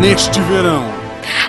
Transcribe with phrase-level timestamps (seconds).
[0.00, 0.84] neste verão.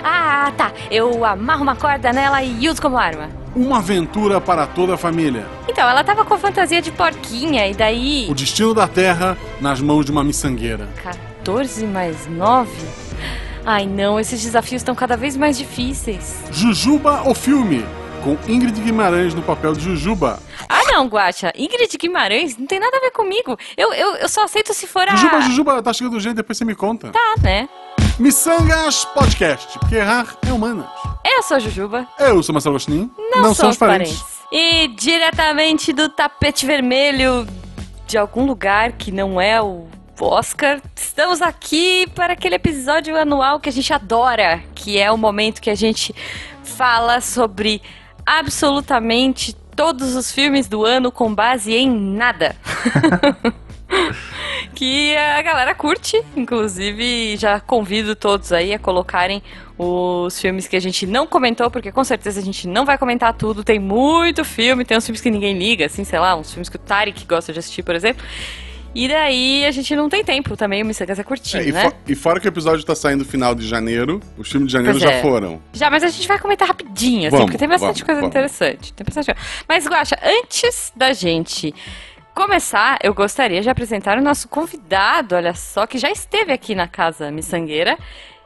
[0.02, 0.72] Ah, tá.
[0.90, 3.28] Eu amarro uma corda nela e uso como arma.
[3.54, 5.46] Uma aventura para toda a família.
[5.68, 8.26] Então, ela tava com fantasia de porquinha e daí.
[8.28, 10.88] O destino da Terra nas mãos de uma miçangueira.
[11.02, 12.70] 14 mais 9?
[13.64, 16.42] Ai não, esses desafios estão cada vez mais difíceis.
[16.50, 17.84] Jujuba o filme,
[18.24, 20.40] com Ingrid Guimarães no papel de Jujuba.
[20.68, 23.56] Ah não, Guacha, Ingrid Guimarães não tem nada a ver comigo.
[23.76, 25.10] Eu, eu, eu só aceito se for a.
[25.14, 27.10] Jujuba, Jujuba, tá chegando gente, depois você me conta.
[27.10, 27.68] Tá, né?
[28.20, 30.84] Miçangas Podcast, porque errar é humanas.
[31.24, 32.06] Eu sou a Jujuba.
[32.18, 33.10] Eu sou Marcelo Agostinho.
[33.30, 34.22] Não, somos parentes.
[34.52, 37.46] E diretamente do tapete vermelho
[38.06, 39.86] de algum lugar que não é o
[40.20, 45.62] Oscar, estamos aqui para aquele episódio anual que a gente adora, que é o momento
[45.62, 46.14] que a gente
[46.62, 47.80] fala sobre
[48.26, 52.54] absolutamente todos os filmes do ano com base em nada.
[54.80, 59.42] que a galera curte, inclusive já convido todos aí a colocarem
[59.76, 63.34] os filmes que a gente não comentou, porque com certeza a gente não vai comentar
[63.34, 66.70] tudo, tem muito filme, tem uns filmes que ninguém liga, assim, sei lá, uns filmes
[66.70, 68.24] que o Tarek gosta de assistir, por exemplo.
[68.94, 71.92] E daí a gente não tem tempo também, o Missangas é curtinho, É, e, né?
[72.08, 74.98] e fora que o episódio tá saindo no final de janeiro, os filmes de janeiro
[74.98, 75.20] Pois já é.
[75.20, 75.60] foram.
[75.74, 78.34] Já, mas a gente vai comentar rapidinho, assim, Vamos, porque tem bastante vamos, coisa vamos.
[78.34, 78.94] interessante.
[78.94, 79.40] Tem bastante coisa.
[79.68, 81.74] Mas, Guaxa, antes da gente
[82.40, 86.88] começar, eu gostaria de apresentar o nosso convidado, olha só, que já esteve aqui na
[86.88, 87.98] Casa Missangueira,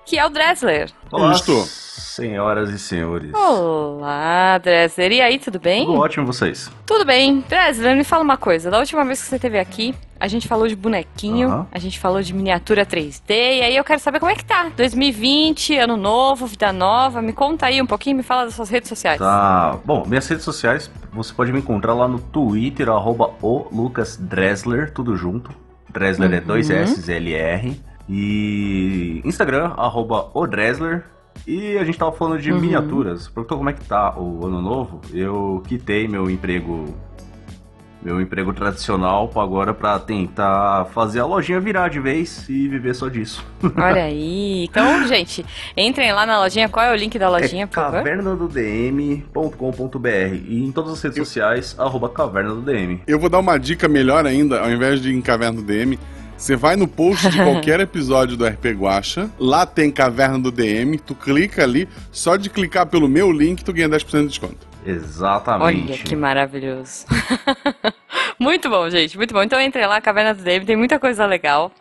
[0.05, 0.91] que é o Dressler.
[1.11, 3.33] Olá, senhoras e senhores.
[3.35, 5.13] Olá, Dressler.
[5.13, 5.87] E aí, tudo bem?
[5.87, 6.71] Tudo ótimo vocês?
[6.87, 7.43] Tudo bem.
[7.49, 8.71] Dressler, me fala uma coisa.
[8.71, 12.21] Da última vez que você esteve aqui, a gente falou de bonequinho, a gente falou
[12.23, 14.71] de miniatura 3D, e aí eu quero saber como é que tá.
[14.77, 17.23] 2020, ano novo, vida nova.
[17.23, 19.19] Me conta aí um pouquinho, me fala das suas redes sociais.
[19.19, 19.79] Tá.
[19.85, 24.93] Bom, minhas redes sociais, você pode me encontrar lá no Twitter, arroba o Lucas Dressler,
[24.93, 25.51] tudo junto.
[25.91, 26.47] Dressler é Uhum.
[26.47, 27.81] dois S L R.
[28.09, 31.05] E Instagram, arroba o Dressler.
[31.47, 32.61] E a gente tava falando de Uhum.
[32.61, 33.29] miniaturas.
[33.29, 35.01] Perguntou como é que tá o ano novo.
[35.13, 36.95] Eu quitei meu emprego.
[38.03, 43.09] Meu emprego tradicional agora pra tentar fazer a lojinha virar de vez e viver só
[43.09, 43.43] disso.
[43.81, 44.65] Olha aí.
[44.65, 45.43] Então, gente,
[45.75, 46.69] entrem lá na lojinha.
[46.69, 48.03] Qual é o link da lojinha, é por favor?
[48.03, 53.01] cavernadodm.com.br e em todas as redes sociais, arroba caverna do DM.
[53.07, 55.99] Eu vou dar uma dica melhor ainda, ao invés de ir em Caverna do DM,
[56.37, 60.99] você vai no post de qualquer episódio do RP Guacha, lá tem Caverna do DM,
[60.99, 64.67] tu clica ali, só de clicar pelo meu link tu ganha 10% de desconto.
[64.87, 65.93] Exatamente.
[65.93, 67.07] Olha que maravilhoso.
[68.39, 69.43] muito bom, gente, muito bom.
[69.43, 71.73] Então entre lá, Caverna do David, tem muita coisa legal.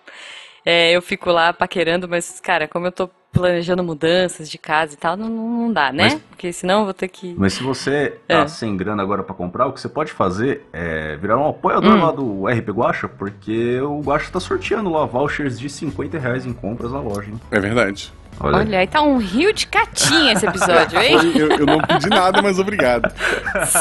[0.66, 4.97] É, eu fico lá paquerando, mas, cara, como eu tô planejando mudanças de casa e
[4.97, 6.03] tal, não, não dá, né?
[6.03, 7.33] Mas- Porque senão eu vou ter que.
[7.38, 8.47] Mas se você tá É.
[8.47, 12.03] sem grana agora pra comprar, o que você pode fazer é virar um apoiador Hum.
[12.03, 16.53] lá do RP Guacha, porque o Guacha tá sorteando lá vouchers de 50 reais em
[16.53, 17.39] compras na loja, hein?
[17.49, 18.13] É verdade.
[18.39, 21.17] Olha, Olha, aí tá um rio de catinha esse episódio, hein?
[21.35, 23.11] Eu, eu não pedi nada, mas obrigado.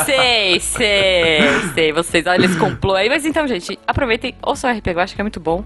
[0.04, 1.40] sei, sei,
[1.74, 1.92] sei.
[1.92, 3.08] Vocês, olha esse complô aí.
[3.08, 5.64] Mas então, gente, aproveitem, ouçam o RP Guacha, que é muito bom.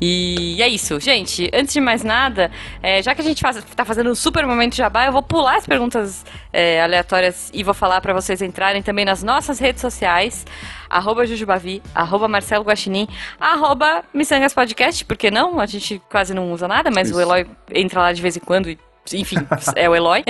[0.00, 0.98] E é isso.
[1.00, 2.50] Gente, antes de mais nada,
[2.82, 5.22] é, já que a gente faz, tá fazendo um super momento de jabá, eu vou
[5.22, 9.80] pular as perguntas é, aleatórias e vou falar pra vocês entrarem também nas nossas redes
[9.80, 10.44] sociais.
[10.88, 13.08] Arroba Jujubavi, arroba Marcelo Guaxinim,
[13.40, 15.60] arroba Missangas Podcast, porque não?
[15.60, 17.18] A gente quase não usa nada, mas Isso.
[17.18, 18.78] o Eloy entra lá de vez em quando e
[19.14, 19.36] enfim,
[19.76, 20.24] é o Eloy.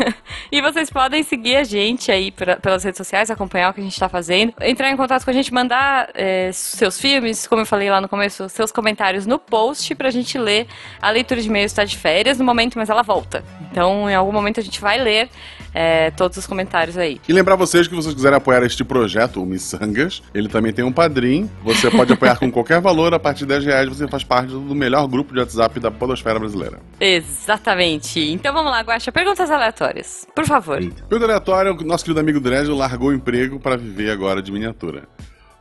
[0.50, 3.98] e vocês podem seguir a gente aí pelas redes sociais, acompanhar o que a gente
[3.98, 7.90] tá fazendo, entrar em contato com a gente, mandar é, seus filmes, como eu falei
[7.90, 10.66] lá no começo, seus comentários no post pra gente ler.
[11.00, 13.44] A leitura de e-mails está de férias no momento, mas ela volta.
[13.70, 15.28] Então, em algum momento a gente vai ler
[15.74, 17.20] é, todos os comentários aí.
[17.28, 20.92] E lembrar vocês que vocês quiserem apoiar este projeto, o Missangas, ele também tem um
[20.92, 21.50] padrim.
[21.62, 24.74] Você pode apoiar com qualquer valor, a partir de 10 reais você faz parte do
[24.74, 26.78] melhor grupo de WhatsApp da podosfera brasileira.
[27.00, 28.20] Exatamente.
[28.20, 30.26] Então vamos lá, Guaxa, perguntas aleatórias.
[30.34, 30.82] Por favor.
[31.08, 35.04] Pelo aleatório, o nosso querido amigo Dresden largou o emprego para viver agora de miniatura.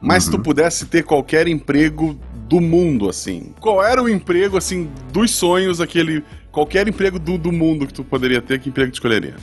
[0.01, 4.89] Mas se tu pudesse ter qualquer emprego do mundo, assim, qual era o emprego, assim,
[5.13, 6.23] dos sonhos, aquele.
[6.51, 9.35] Qualquer emprego do, do mundo que tu poderia ter, que emprego tu escolheria?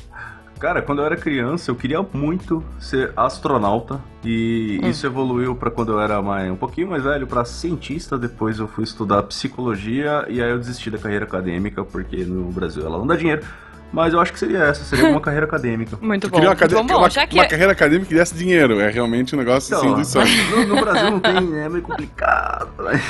[0.58, 4.88] Cara, quando eu era criança, eu queria muito ser astronauta e Hum.
[4.90, 8.19] isso evoluiu pra quando eu era mais, um pouquinho mais velho pra cientista.
[8.19, 12.84] Depois eu fui estudar psicologia e aí eu desisti da carreira acadêmica porque no Brasil
[12.84, 13.43] ela não dá dinheiro.
[13.90, 15.96] Mas eu acho que seria essa, seria uma carreira acadêmica.
[16.02, 16.34] Muito bom.
[16.34, 18.81] queria uma, cade- bom, bom, uma- já que uma é- carreira acadêmica que desse dinheiro.
[18.81, 20.31] É realmente um negócio assim Então, dos sonhos.
[20.50, 22.69] no, no Brasil não tem, é meio complicado.
[22.82, 23.00] né?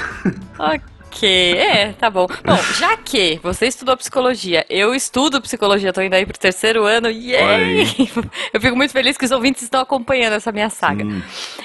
[0.58, 0.80] Ok,
[1.26, 2.26] é, tá bom.
[2.26, 7.08] Bom, já que você estudou psicologia, eu estudo psicologia, tô indo aí pro terceiro ano,
[7.08, 7.87] yay!
[8.52, 11.05] Eu fico muito feliz que os ouvintes estão acompanhando essa minha saga.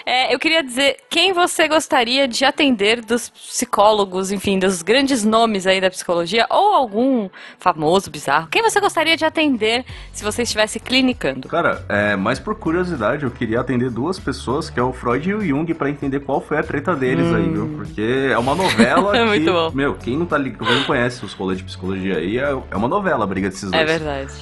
[0.06, 5.66] É, eu queria dizer, quem você gostaria de atender dos psicólogos, enfim, dos grandes nomes
[5.66, 10.80] aí da psicologia, ou algum famoso, bizarro, quem você gostaria de atender se você estivesse
[10.80, 11.48] clinicando?
[11.48, 15.34] Cara, é, mais por curiosidade, eu queria atender duas pessoas, que é o Freud e
[15.34, 17.36] o Jung, para entender qual foi a treta deles hum.
[17.36, 17.74] aí, viu?
[17.78, 19.72] Porque é uma novela que, Muito bom.
[19.74, 22.88] meu, quem não tá ligado, não conhece os rolês de psicologia aí, é, é uma
[22.88, 23.82] novela a briga desses dois.
[23.82, 24.34] É verdade.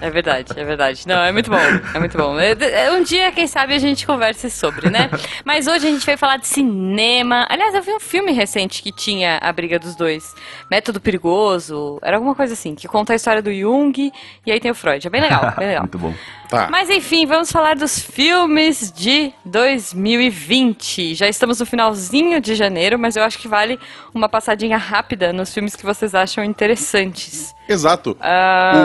[0.00, 1.08] é verdade, é verdade.
[1.08, 1.56] Não, é muito bom,
[1.94, 2.38] é muito bom.
[2.38, 2.52] É,
[2.86, 5.10] é, um dia, quem sabe, a gente converse sobre, né?
[5.44, 7.46] Mas hoje a gente veio falar de cinema.
[7.48, 10.34] Aliás, eu vi um filme recente que tinha a briga dos dois.
[10.70, 14.12] Método Perigoso, era alguma coisa assim, que conta a história do Jung
[14.44, 15.06] e aí tem o Freud.
[15.06, 15.82] É bem legal, bem legal.
[15.84, 16.14] muito bom.
[16.48, 16.68] Tá.
[16.70, 21.14] Mas enfim, vamos falar dos filmes de 2020.
[21.14, 23.78] Já estamos no finalzinho de janeiro, mas eu acho que vale
[24.14, 27.54] uma passadinha rápida nos filmes que vocês acham interessantes.
[27.68, 28.16] Exato.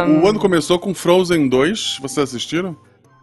[0.08, 0.20] Um...
[0.20, 2.00] O, o, ano começou com Frozen 2.
[2.02, 2.76] Vocês assistiram?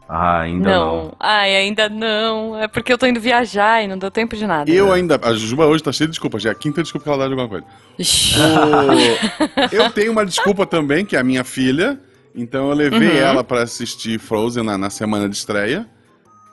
[0.08, 0.94] Ah, ainda não.
[1.04, 1.16] não.
[1.20, 2.58] Ai, ainda não.
[2.58, 4.70] É porque eu tô indo viajar e não deu tempo de nada.
[4.70, 4.94] Eu né?
[4.94, 5.20] ainda.
[5.22, 6.42] A Juba hoje tá cheia de desculpas.
[6.42, 7.66] Já é a quinta desculpa que ela dá de alguma coisa.
[7.98, 9.74] o...
[9.74, 12.00] Eu tenho uma desculpa também, que é a minha filha.
[12.38, 13.16] Então eu levei uhum.
[13.16, 15.86] ela para assistir Frozen na, na, semana de estreia.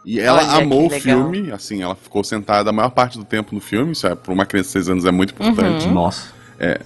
[0.03, 3.53] E ela Olha, amou o filme, assim, ela ficou sentada a maior parte do tempo
[3.53, 3.91] no filme.
[3.91, 5.87] Isso é, para uma criança de 6 anos é muito importante.
[5.87, 5.93] Uhum.
[5.93, 6.33] Nossa.
[6.59, 6.79] É.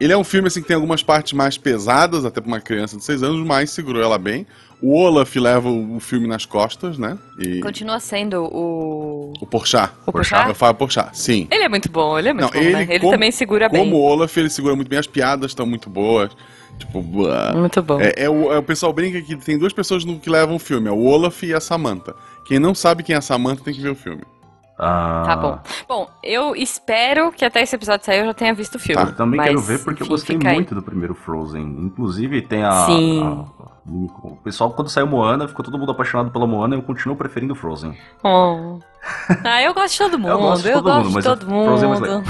[0.00, 2.96] Ele é um filme assim, que tem algumas partes mais pesadas, até para uma criança
[2.96, 4.46] de 6 anos, mas segurou ela bem.
[4.82, 7.18] O Olaf leva o filme nas costas, né?
[7.38, 7.60] E...
[7.60, 9.34] Continua sendo o.
[9.38, 9.92] O Porchat.
[10.06, 10.48] O Porchat?
[10.48, 11.46] Eu falo Porchat, sim.
[11.50, 12.86] Ele é muito bom, ele é muito Não, bom, ele, né?
[12.88, 13.90] Ele como, também segura como bem.
[13.90, 16.30] Como o Olaf, ele segura muito bem, as piadas estão muito boas.
[16.80, 17.02] Tipo,
[17.54, 18.00] Muito bom.
[18.00, 20.58] É, é, o, é, o, pessoal brinca que tem duas pessoas no, que levam o
[20.58, 22.14] filme, é o Olaf e a Samantha.
[22.46, 24.22] Quem não sabe quem é a Samantha tem que ver o filme.
[24.78, 25.22] Ah.
[25.26, 25.58] Tá bom.
[25.86, 29.02] Bom, eu espero que até esse episódio sair eu já tenha visto o filme.
[29.02, 30.80] Tá, eu também quero ver porque enfim, eu gostei muito aí.
[30.80, 31.62] do primeiro Frozen.
[31.62, 33.22] Inclusive tem a, Sim.
[33.22, 37.16] A, o pessoal, quando saiu Moana, ficou todo mundo apaixonado pela Moana e eu continuo
[37.16, 37.96] preferindo Frozen.
[38.22, 38.78] Oh.
[39.42, 40.30] Ah, eu gosto de todo mundo.
[40.32, 42.24] eu gosto de todo, mundo, de todo mundo.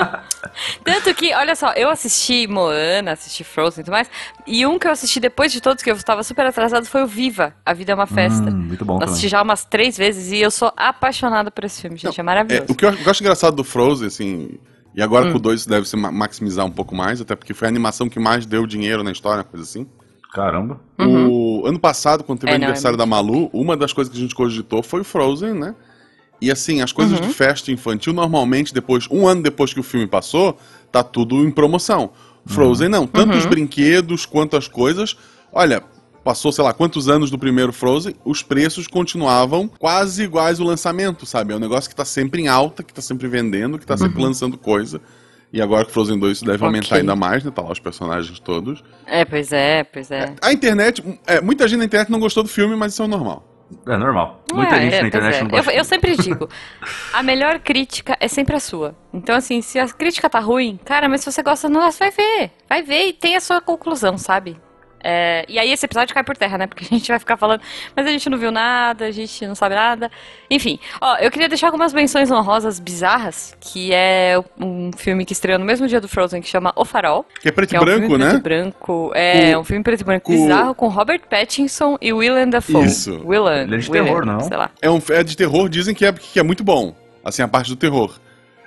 [0.84, 4.08] Tanto que, olha só, eu assisti Moana, assisti Frozen e tudo mais.
[4.46, 7.06] E um que eu assisti depois de todos, que eu estava super atrasado, foi o
[7.06, 7.54] Viva.
[7.66, 8.50] A Vida é uma Festa.
[8.50, 8.98] Hum, muito bom.
[8.98, 12.16] Eu assisti já umas três vezes e eu sou apaixonada por esse filme, gente.
[12.16, 12.66] Não, é maravilhoso.
[12.68, 14.58] É, o que eu acho engraçado do Frozen, assim.
[14.94, 15.32] E agora hum.
[15.32, 18.20] com o 2 deve se maximizar um pouco mais, até porque foi a animação que
[18.20, 19.88] mais deu dinheiro na história, coisa assim.
[20.34, 20.80] Caramba.
[20.98, 21.62] Uhum.
[21.62, 24.12] O ano passado, quando teve é, o aniversário não, é da Malu, uma das coisas
[24.12, 25.76] que a gente cogitou foi o Frozen, né?
[26.40, 27.28] E assim, as coisas uhum.
[27.28, 30.58] de festa infantil, normalmente, depois, um ano depois que o filme passou,
[30.90, 32.10] tá tudo em promoção.
[32.46, 33.06] Frozen não.
[33.06, 33.38] Tanto uhum.
[33.38, 35.16] os brinquedos quanto as coisas.
[35.52, 35.84] Olha,
[36.24, 41.24] passou, sei lá, quantos anos do primeiro Frozen, os preços continuavam quase iguais ao lançamento,
[41.24, 41.52] sabe?
[41.52, 44.18] É um negócio que tá sempre em alta, que tá sempre vendendo, que tá sempre
[44.18, 44.26] uhum.
[44.26, 45.00] lançando coisa.
[45.54, 46.66] E agora que Frozen 2 isso deve okay.
[46.66, 47.50] aumentar ainda mais, né?
[47.52, 48.82] Tá lá os personagens todos.
[49.06, 50.34] É, pois é, pois é.
[50.42, 53.46] A internet, é, muita gente na internet não gostou do filme, mas isso é normal.
[53.86, 54.42] É normal.
[54.52, 55.42] Muita é, gente é, na internet é.
[55.42, 55.70] não gosta.
[55.70, 56.48] Eu, eu sempre digo,
[57.12, 58.96] a melhor crítica é sempre a sua.
[59.12, 62.10] Então, assim, se a crítica tá ruim, cara, mas se você gosta do negócio, vai
[62.10, 62.50] ver.
[62.68, 64.56] Vai ver e tem a sua conclusão, sabe?
[65.06, 66.66] É, e aí esse episódio cai por terra, né?
[66.66, 67.60] Porque a gente vai ficar falando,
[67.94, 70.10] mas a gente não viu nada, a gente não sabe nada.
[70.50, 75.58] Enfim, ó, eu queria deixar algumas menções honrosas bizarras, que é um filme que estreou
[75.58, 77.26] no mesmo dia do Frozen, que chama O Farol.
[77.42, 78.30] Que é preto e é um branco, né?
[78.30, 79.12] Preto e branco.
[79.14, 79.60] É, o...
[79.60, 82.86] um filme preto e branco bizarro com Robert Pattinson e Willem Dafoe.
[82.86, 83.20] Isso.
[83.24, 83.64] Willem.
[83.64, 84.40] Ele é de Willem, terror, não?
[84.40, 84.70] Sei lá.
[84.80, 86.94] É, um, é de terror, dizem que é, que é muito bom.
[87.22, 88.18] Assim, a parte do terror.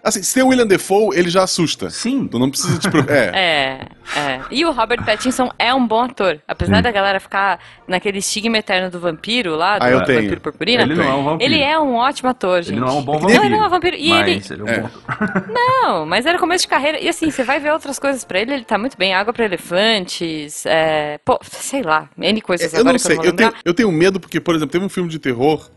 [0.07, 1.89] Assim, se tem o William Defoe, ele já assusta.
[1.89, 2.27] Sim.
[2.27, 3.17] Tu não precisa te preocupar.
[3.17, 3.87] É.
[4.15, 4.41] é, é.
[4.51, 6.39] E o Robert Pattinson é um bom ator.
[6.47, 6.81] Apesar Sim.
[6.83, 10.21] da galera ficar naquele estigma eterno do vampiro lá, do ah, eu tenho.
[10.21, 10.83] vampiro purpurina.
[10.83, 11.53] Ele não é um vampiro.
[11.53, 12.73] Ele é um ótimo ator, gente.
[12.73, 13.33] Ele não é um bom vampiro.
[13.37, 13.95] Não, ele não é um vampiro.
[13.95, 14.63] E mas ele...
[14.63, 15.43] ele é um bom ator.
[15.49, 16.99] Não, mas era começo de carreira.
[16.99, 19.13] E assim, você vai ver outras coisas pra ele, ele tá muito bem.
[19.13, 21.17] Água pra elefantes, é...
[21.25, 23.17] Pô, sei lá, N coisas eu agora não sei.
[23.17, 25.69] eu, eu tenho, eu tenho medo porque, por exemplo, teve um filme de terror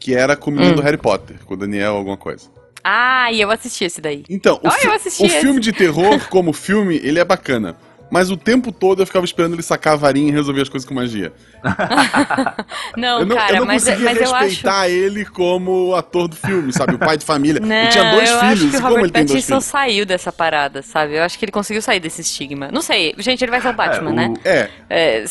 [0.00, 0.76] que era com o menino hum.
[0.76, 2.55] do Harry Potter, com o Daniel alguma coisa.
[2.88, 4.22] Ah, e eu assisti esse daí.
[4.30, 7.74] Então, o, oh, fi o filme de terror, como filme, ele é bacana.
[8.08, 10.88] Mas o tempo todo eu ficava esperando ele sacar a varinha e resolver as coisas
[10.88, 11.32] com magia.
[12.96, 14.90] não, eu não, cara, eu não mas, conseguia mas respeitar acho...
[14.90, 16.94] ele como ator do filme, sabe?
[16.94, 17.60] O pai de família.
[17.60, 18.52] Não, ele tinha dois eu filhos.
[18.62, 21.16] Acho que o como Robert ele Pattinson saiu dessa parada, sabe?
[21.16, 22.70] Eu acho que ele conseguiu sair desse estigma.
[22.70, 24.34] Não sei, gente, ele vai ser o Batman, É, o- né?
[24.44, 25.24] É, É,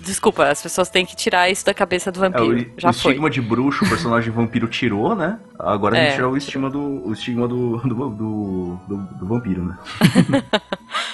[0.00, 2.70] Desculpa, as pessoas têm que tirar isso da cabeça do É, vampiro.
[2.76, 3.10] o, Já o foi.
[3.12, 5.38] estigma de bruxo, o personagem vampiro tirou, né?
[5.58, 6.04] Agora a É.
[6.06, 9.76] gente tirou o estigma do, o estigma do, do, do, do- do vampiro, né?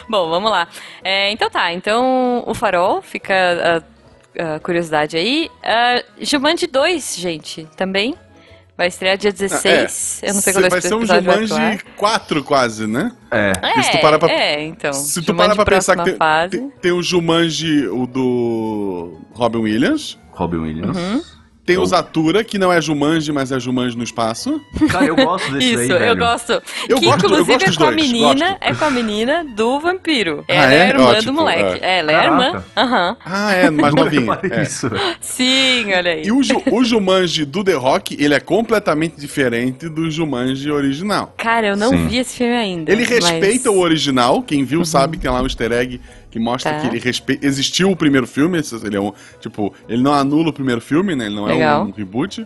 [0.09, 0.69] Bom, vamos lá.
[1.03, 3.83] É, então tá, então o farol fica
[4.39, 5.51] a, a curiosidade aí.
[5.63, 8.15] Uh, Jumanji 2, gente, também.
[8.77, 10.21] Vai estrear dia 16.
[10.25, 11.83] eu não sei quando Vai ser um Jumanji ar.
[11.97, 13.13] 4 quase, né?
[13.31, 13.53] É.
[13.63, 14.93] É, se tu parar pra- é, então.
[14.93, 19.59] Se tu Jumanji parar pra pensar que tem, tem, tem o Jumanji, o do Robin
[19.59, 20.19] Williams.
[20.33, 20.97] Robin Williams.
[20.97, 21.23] Uhum.
[21.67, 24.61] Tem Eu- o Zatura, que não é Jumanji, mas é Jumanji no espaço.
[24.91, 26.53] Cara, eu gosto desse Isso, daí, eu gosto.
[26.89, 28.59] Eu que gosto- eu inclusive gosto é com a dois, menina, gosto.
[28.61, 30.45] é com a menina do vampiro.
[30.49, 30.83] Ah, Ela é, é?
[30.83, 31.85] a irmã Ó, do moleque.
[31.85, 31.99] é.
[31.99, 32.45] Ela é a irmã.
[32.53, 32.65] Caraca.
[32.77, 33.17] Aham.
[33.25, 34.63] Ah, é, mais reparei É.
[34.63, 34.91] isso.
[35.21, 36.23] Sim, olha aí.
[36.27, 41.35] E o, Ju- o Jumanji do The Rock, ele é completamente diferente do Jumanji original.
[41.39, 42.09] Cara, eu não Sim.
[42.09, 42.93] vi esse filme ainda.
[42.93, 43.79] Ele respeita mas...
[43.79, 46.01] o original, quem viu sabe que tem lá um easter egg
[46.35, 46.81] que mostra Tá.
[46.81, 47.39] que ele respe...
[47.41, 51.27] existiu o primeiro filme, ele é um, tipo, ele não anula o primeiro filme, né?
[51.27, 51.85] Ele não é Legal.
[51.85, 52.45] um reboot.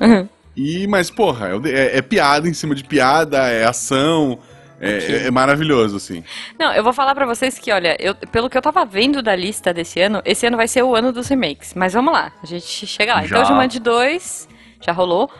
[0.00, 0.28] Uhum.
[0.56, 4.40] E, mas, porra, é, é- é piada em cima de piada, é ação,
[4.80, 6.24] é, é- é maravilhoso, assim.
[6.58, 9.36] Não, eu vou falar pra vocês que, olha, eu, pelo que eu tava vendo da
[9.36, 11.74] lista desse ano, esse ano vai ser o ano dos remakes.
[11.74, 13.24] Mas vamos lá, a gente chega lá.
[13.24, 13.44] Então, Já.
[13.44, 14.48] Jumanji 2
[14.84, 15.30] já rolou.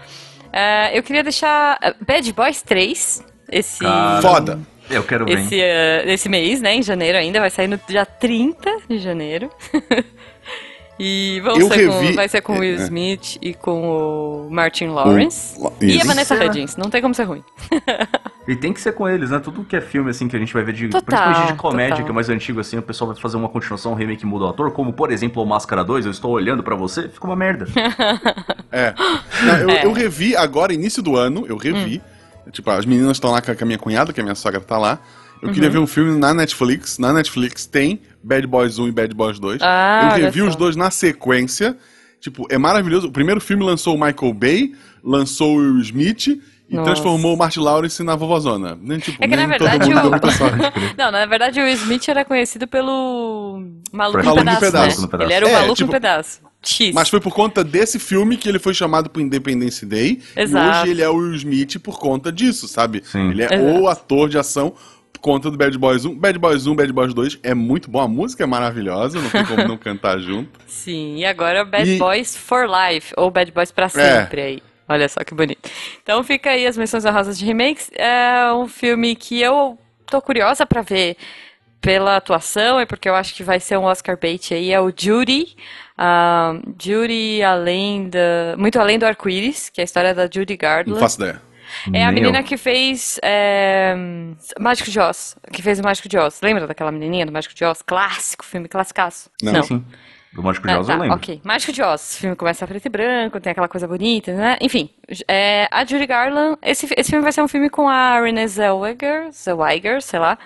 [0.52, 4.61] É, eu queria deixar é, Bad Boys 3, esse, Cara, Foda.
[4.90, 5.38] Eu quero ver.
[5.38, 9.50] esse, é, esse mês, né, em janeiro ainda, vai sair no dia 30 de janeiro.
[10.99, 12.83] e vão Eu ser com- revi- vai ser com o Will é.
[12.83, 15.57] Smith e com o Martin Lawrence.
[15.61, 16.04] O- E a.
[16.04, 16.35] Vanessa?
[16.35, 17.42] Hudgens, não tem como ser ruim.
[18.49, 19.38] E tem que ser com eles, né?
[19.40, 20.88] Tudo que é filme, assim, que a gente vai ver de.
[20.88, 22.04] Total, principalmente de comédia, total.
[22.07, 24.49] que é mais antigo, assim, o pessoal vai fazer uma continuação, um remake muda o
[24.49, 27.66] ator, como, por exemplo, o Máscara 2, eu estou olhando pra você, fica uma merda.
[28.73, 28.95] É.
[29.45, 29.85] Não, eu, É.
[29.85, 32.00] eu revi agora, início do ano, eu revi.
[32.52, 34.99] Tipo, as meninas estão lá com a minha cunhada, que a minha sogra tá lá.
[35.40, 35.55] Eu Uhum.
[35.55, 36.99] queria ver um filme na Netflix.
[36.99, 39.61] Na Netflix tem Bad Boys 1 e Bad Boys 2.
[39.62, 41.76] Ah, eu revi os dois na sequência.
[42.21, 43.07] Tipo, é maravilhoso.
[43.07, 44.73] O primeiro filme lançou o Michael Bay,
[45.05, 46.87] lançou o Will Smith e Nossa.
[46.90, 48.76] transformou o Martin Lawrence na vovozona.
[48.83, 49.95] Nem, tipo, É que, na verdade, o-.
[50.99, 53.62] Não, na verdade o Smith era conhecido pelo
[53.93, 55.02] Maluco no no Pedaço, Pedaço.
[55.02, 55.09] né?
[55.25, 56.40] Ele era o É, Maluco tipo- no Pedaço.
[56.69, 56.95] X.
[56.95, 60.21] Mas foi por conta desse filme que ele foi chamado pro Independence Day.
[60.37, 60.67] Exato.
[60.67, 63.03] E hoje ele é o Will Smith por conta disso, sabe?
[63.05, 63.31] Sim.
[63.31, 63.63] Ele é Exato.
[63.81, 64.75] o ator de ação
[65.13, 66.15] por conta do Bad Boys 1.
[66.15, 68.01] Bad Boys 1, Bad Boys 2 é muito bom.
[68.01, 70.51] A música é maravilhosa, não tem como não cantar junto.
[70.67, 74.63] Sim, e agora o Bad E- Boys for Life, ou Bad Boys pra sempre aí.
[74.89, 75.69] Olha só que bonito.
[76.03, 77.91] Então fica aí as menções honrosas de remakes.
[77.95, 81.17] É um filme que eu tô curiosa pra ver
[81.81, 84.71] pela atuação e porque eu acho que vai ser um Oscar bait aí.
[84.73, 85.55] É o Judy.
[85.99, 88.55] Ah, Judy além da...
[88.57, 91.00] Muito além do arco-íris, que é a história da Judy Não Garland.
[91.00, 91.43] faço ideia.
[91.93, 93.95] É a menina que fez é,
[94.59, 95.37] Mágico de Oz.
[95.52, 96.40] Que fez o Mágico de Oz.
[96.40, 97.83] Lembra daquela menininha do Mágico de Oz?
[97.83, 99.28] Clássico, filme classicaço.
[99.43, 99.62] Não.
[99.62, 99.85] Sim.
[100.33, 101.17] Do Mágico Ah, de Oz tá, eu lembro.
[101.17, 101.40] ok.
[101.45, 102.14] Mágico de Oz.
[102.17, 104.57] O filme começa a preto e branco, tem aquela coisa bonita, né?
[104.62, 104.88] Enfim,
[105.26, 106.57] é, a Judy Garland...
[106.62, 110.38] Esse, esse filme vai ser um filme com a Renée Zellweger, Zellweger, sei lá.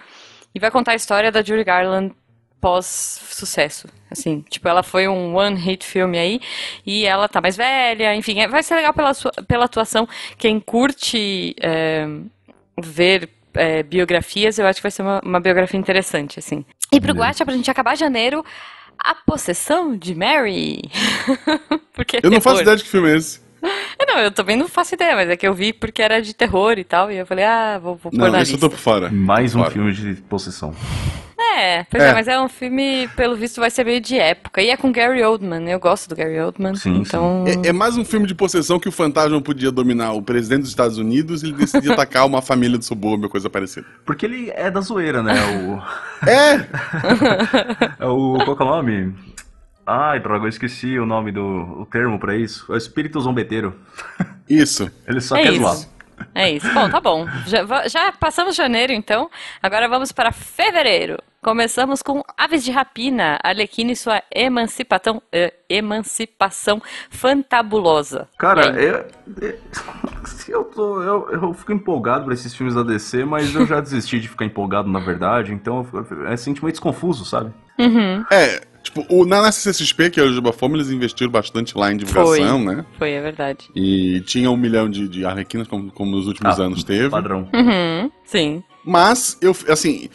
[0.55, 2.13] E vai contar a história da Judy Garland
[2.63, 3.89] pós-sucesso.
[4.11, 6.41] Assim, tipo, ela foi um one-hit filme aí,
[6.87, 10.09] e ela tá mais velha, enfim, é- vai ser legal pela, sua, pela atuação.
[10.39, 12.07] Quem curte é,
[12.81, 16.65] ver é, biografias, eu acho que vai ser uma, uma biografia interessante, assim.
[16.93, 17.13] E pro.
[17.13, 18.45] Guacha, pra gente acabar janeiro,
[18.99, 20.83] A Possessão de Mary.
[21.93, 23.41] porque é Eu não faço ideia de que filme é esse.
[23.99, 26.35] É, Não, eu também não faço ideia, mas é que eu vi porque era de
[26.35, 28.69] terror e tal, e eu falei, ah, vou, vou pôr Não, na esse eu tô
[28.71, 29.09] por fora.
[29.11, 29.71] Mais um Fora.
[29.71, 30.75] filme de possessão.
[31.59, 32.09] É, pois é.
[32.09, 32.13] É.
[32.13, 34.63] mas é um filme, pelo visto, vai ser meio de época.
[34.63, 36.75] E é com Gary Oldman, eu gosto do Gary Oldman.
[36.75, 37.45] Sim, então.
[37.47, 40.71] É, é mais um filme de possessão que o fantasma podia dominar o presidente dos
[40.71, 43.87] Estados Unidos e ele decidia atacar uma família do subúrbio, coisa parecida.
[44.05, 45.35] Porque ele é da zoeira, né?
[45.35, 46.29] O.
[46.29, 46.67] É!
[47.99, 48.39] É o.
[48.45, 49.15] Qual que é o nome?
[49.87, 52.67] Ai, droga, eu esqueci o nome do o termo pra isso.
[52.71, 53.75] É o espírito zombeteiro.
[54.49, 54.91] Isso.
[55.07, 55.63] Ele só É quer isso.
[55.63, 55.77] zoar.
[56.35, 56.73] É isso.
[56.73, 57.27] Bom, tá bom.
[57.47, 59.31] Já, já passamos janeiro, então.
[59.63, 61.19] Agora vamos para fevereiro.
[61.43, 68.29] Começamos com Aves de Rapina, Arlequina e sua emancipação, eh, emancipação fantabulosa.
[68.39, 69.05] Cara, eu,
[69.41, 69.59] eu,
[70.49, 74.21] eu, tô, eu, eu fico empolgado pra esses filmes da DC, mas eu já desisti
[74.21, 75.85] de ficar empolgado, na verdade, então
[76.29, 77.53] é sentimentos confusos, sabe?
[77.77, 81.93] Uhum, É, tipo, o, na CCXP, que é o Juba Fome, eles investiram bastante lá
[81.93, 82.85] em divulgação, né?
[82.99, 83.69] foi, é verdade.
[83.75, 87.11] E tinha um milhão de, de arlequinas, como, como nos últimos Ah, anos teve.
[87.11, 87.49] Padrão.
[87.55, 88.63] Uhum, sim.
[88.85, 90.09] Mas, eu, assim,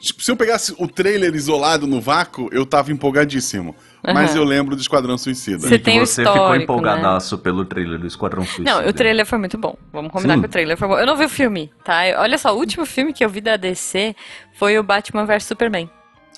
[0.00, 3.74] tipo, se eu pegasse o trailer isolado no vácuo, eu tava empolgadíssimo.
[4.02, 4.38] Mas Aham.
[4.40, 5.60] eu lembro do Esquadrão Suicida.
[5.60, 8.82] Você E que tem você ficou empolgadaço pelo trailer do Esquadrão Suicida.
[8.82, 9.76] Não, o trailer foi muito bom.
[9.92, 10.40] Vamos combinar Sim.
[10.40, 10.98] que o trailer foi bom.
[10.98, 12.02] Eu não vi o filme, tá?
[12.18, 14.14] Olha só, o último filme que eu vi da DC
[14.52, 15.88] foi o Batman vs Superman.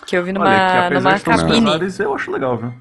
[0.04, 1.60] Que eu vi numa, Olha, que apesar numa uns cabine.
[1.64, 2.72] pesares, eu acho legal, viu?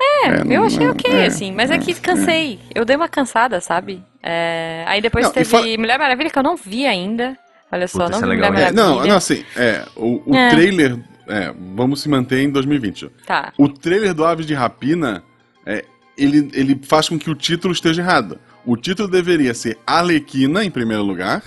[0.00, 2.60] É, Eu não- achei ok, é, assim, mas é que cansei.
[2.74, 4.02] Eu dei uma cansada, sabe?
[4.22, 7.36] É, Aí depois Não, teve fora- Mulher Maravilha, que eu não vi ainda.
[7.70, 8.82] Olha só, Puta, não vi é Mulher legal, É, Maravilha.
[8.82, 10.50] não, não, assim, é, o, o É.
[10.50, 13.08] trailer, é, vamos se manter em 2020.
[13.26, 13.52] Tá.
[13.56, 15.22] O trailer do Aves de Rapina,
[15.64, 15.84] é,
[16.18, 18.38] ele, ele faz com que o título esteja errado.
[18.64, 21.42] o título deveria ser Arlequina, em primeiro lugar.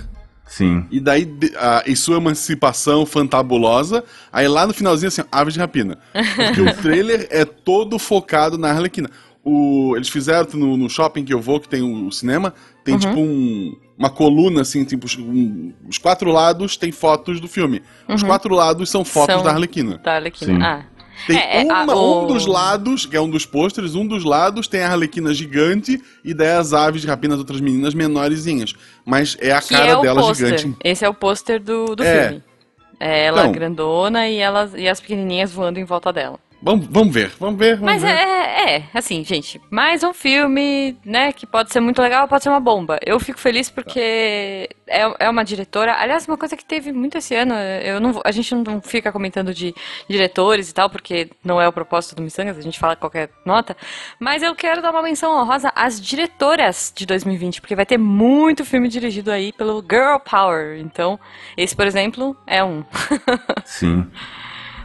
[0.47, 0.85] Sim.
[0.91, 5.97] E daí, a, em sua emancipação fantabulosa, aí lá no finalzinho, assim, Aves de Rapina.
[6.13, 9.09] Porque o trailer é todo focado na Arlequina.
[9.43, 12.97] O, eles fizeram no, no shopping que eu vou, que tem o, o cinema, tem
[12.97, 17.81] tipo um- uma coluna, assim, tipo, os- um- os quatro lados tem fotos do filme.
[18.07, 20.01] Os quatro lados são fotos São- da Arlequina.
[20.05, 20.45] Olha aqui.
[20.45, 20.61] Sim.
[20.61, 20.83] Ah.
[21.27, 24.05] Tem É, é, uma- a- um o- dos lados, que é um dos pôsteres, um
[24.05, 27.93] dos lados tem a Arlequina gigante e daí as aves de rapina das outras meninas
[27.93, 28.73] menorzinhas.
[29.05, 30.57] Mas é a Que cara é dela pôster.
[30.57, 30.77] gigante.
[30.83, 32.27] Esse é o pôster do, do É.
[32.27, 32.43] filme.
[32.99, 33.51] É ela Então.
[33.51, 36.39] grandona e, elas, e as pequenininhas voando em volta dela.
[36.65, 38.09] Vamos, vamos ver, vamos ver, vamos Mas ver.
[38.09, 42.49] é, é, assim, gente, mais um filme, né, que pode ser muito legal, pode ser
[42.49, 42.97] uma bomba.
[43.05, 45.93] Eu fico feliz porque é, é uma diretora.
[45.93, 49.53] Aliás, uma coisa que teve muito esse ano, eu não, a gente não fica comentando
[49.53, 49.75] de
[50.09, 53.77] diretores e tal, porque não é o propósito do Missangas, a gente fala qualquer nota.
[54.19, 58.65] Mas eu quero dar uma menção honrosa às diretoras de 2020, porque vai ter muito
[58.65, 60.79] filme dirigido aí pelo Girl Power.
[60.79, 61.19] Então,
[61.55, 62.83] esse, por exemplo, é um.
[63.65, 64.07] Sim.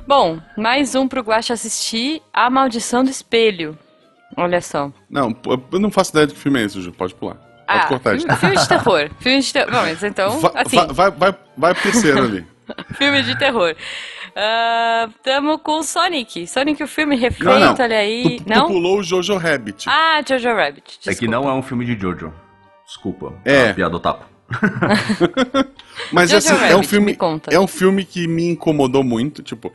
[0.07, 3.79] Bom, mais um pro Guaxa assistir A Maldição do Espelho.
[4.37, 4.91] Olha só.
[5.09, 5.35] Não,
[5.73, 6.93] eu não faço ideia de que filme é esse, Ju.
[6.93, 7.35] Pode pular.
[7.35, 8.27] Pode Ah, cortar isso.
[8.27, 9.11] filme, filme de terror.
[9.21, 9.71] Filme de terror.
[9.71, 12.47] Bom, mas então, Va- assim, va- vai, vai, vai pro terceiro ali.
[12.95, 13.77] filme de terror.
[14.35, 16.47] Ah, tamo com Sonic.
[16.49, 17.75] Sonic, o filme refeito, Não, não.
[17.79, 18.39] olha aí.
[18.39, 18.67] Tu, tu não?
[18.67, 19.89] pulou o Jojo Rabbit.
[19.89, 20.99] Ah, Jojo Rabbit.
[20.99, 21.33] É que desculpa.
[21.33, 22.33] não é um filme de Jojo.
[22.87, 23.33] Desculpa.
[23.45, 23.73] É.
[23.73, 24.25] Piada do tapo.
[26.13, 27.17] Mas assim, é um filme.
[27.51, 29.43] É um filme que me incomodou muito.
[29.43, 29.73] Tipo,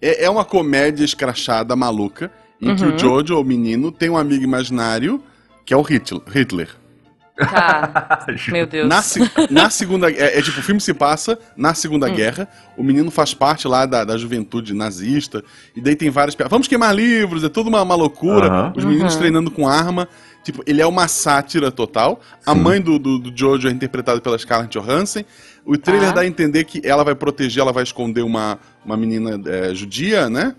[0.00, 2.30] é, é uma comédia escrachada, maluca,
[2.60, 2.94] em que Uhum.
[2.94, 5.22] o Jojo, o menino, tem um amigo imaginário
[5.64, 6.22] que é o Hitler.
[6.26, 6.68] Hitler.
[7.36, 8.26] Tá.
[8.50, 8.88] Meu Deus.
[8.88, 9.00] Na,
[9.48, 11.74] na segunda é, é tipo, o filme se passa na Hum.
[11.74, 15.44] Segunda Guerra, o menino faz parte lá da, da juventude nazista,
[15.76, 16.36] e daí tem várias.
[16.48, 18.72] Vamos queimar livros, é tudo uma, uma loucura.
[18.76, 19.18] Os meninos Uhum.
[19.20, 20.08] treinando com arma.
[20.42, 22.20] Tipo, ele é uma sátira total.
[22.44, 22.60] A Sim.
[22.60, 25.22] mãe do, do, do Jojo é interpretada pela Scarlett Johansson.
[25.68, 26.12] O trailer Ah.
[26.12, 30.28] dá a entender que ela vai proteger, ela vai esconder uma, uma menina é, judia,
[30.30, 30.54] né?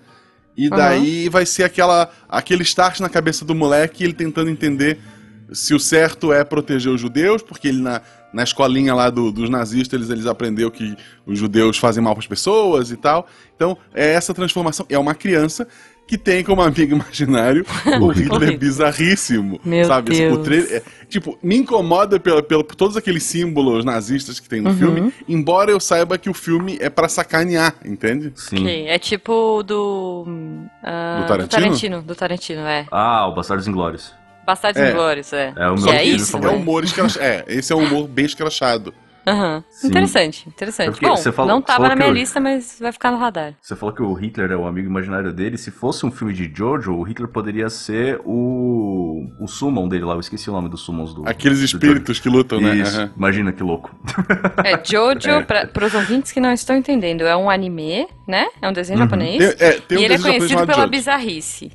[0.55, 4.99] E daí vai ser aquela, aquele start na cabeça do moleque, ele tentando entender
[5.51, 8.01] se o certo é proteger os judeus, porque ele na,
[8.31, 12.21] na escolinha lá do- dos nazistas eles, eles aprendeu que os judeus fazem mal para
[12.21, 13.25] as pessoas e tal.
[13.55, 14.85] Então, é essa transformação.
[14.89, 15.67] É uma criança
[16.09, 17.63] que tem como amigo imaginário
[18.01, 19.61] o Hitler bizarríssimo.
[19.63, 20.11] Meu sabe?
[20.11, 20.43] Assim, o Deus.
[20.43, 24.71] trailer- é- tipo, me incomoda pela, pela- por todos aqueles símbolos nazistas que tem no
[24.71, 24.75] Uhum.
[24.77, 28.31] filme, embora eu saiba que o filme é pra sacanear, entende?
[28.35, 28.61] Sim.
[28.63, 30.25] Ok, É tipo do.
[30.83, 31.47] ah, Do Tarantino?
[31.47, 32.85] Do Tarantino, do Tarantino, é.
[32.91, 34.11] Ah, o Bastardos Inglórios.
[34.47, 34.89] Bastardos É.
[34.91, 35.53] Inglórios, é.
[35.55, 37.23] É o que meu é filme isso, É humor escrachado.
[37.23, 38.91] É, esse é um humor bem escrachado.
[39.69, 39.87] Sim.
[39.87, 40.87] Interessante, interessante.
[40.87, 43.11] É porque Bom, você falou- não tava falou na minha eu- lista, mas vai ficar
[43.11, 43.53] no radar.
[43.61, 45.57] Você falou que o Hitler é o amigo imaginário dele.
[45.57, 49.25] Se fosse um filme de Jojo, o Hitler poderia ser o.
[49.39, 50.13] o summon dele lá.
[50.15, 51.27] Eu esqueci o nome dos summons do.
[51.27, 52.75] Aqueles do espíritos que lutam, né?
[52.75, 52.97] Isso.
[52.97, 53.11] Aham.
[53.15, 53.95] Imagina que louco.
[54.65, 58.47] É, Jojo, para os ouvintes que não estão entendendo, é um anime, né?
[58.61, 59.05] É um desenho Uhum.
[59.05, 59.55] japonês.
[59.55, 60.89] Tem, é, tem um e ele é conhecido pela Jojo.
[60.89, 61.71] bizarrice.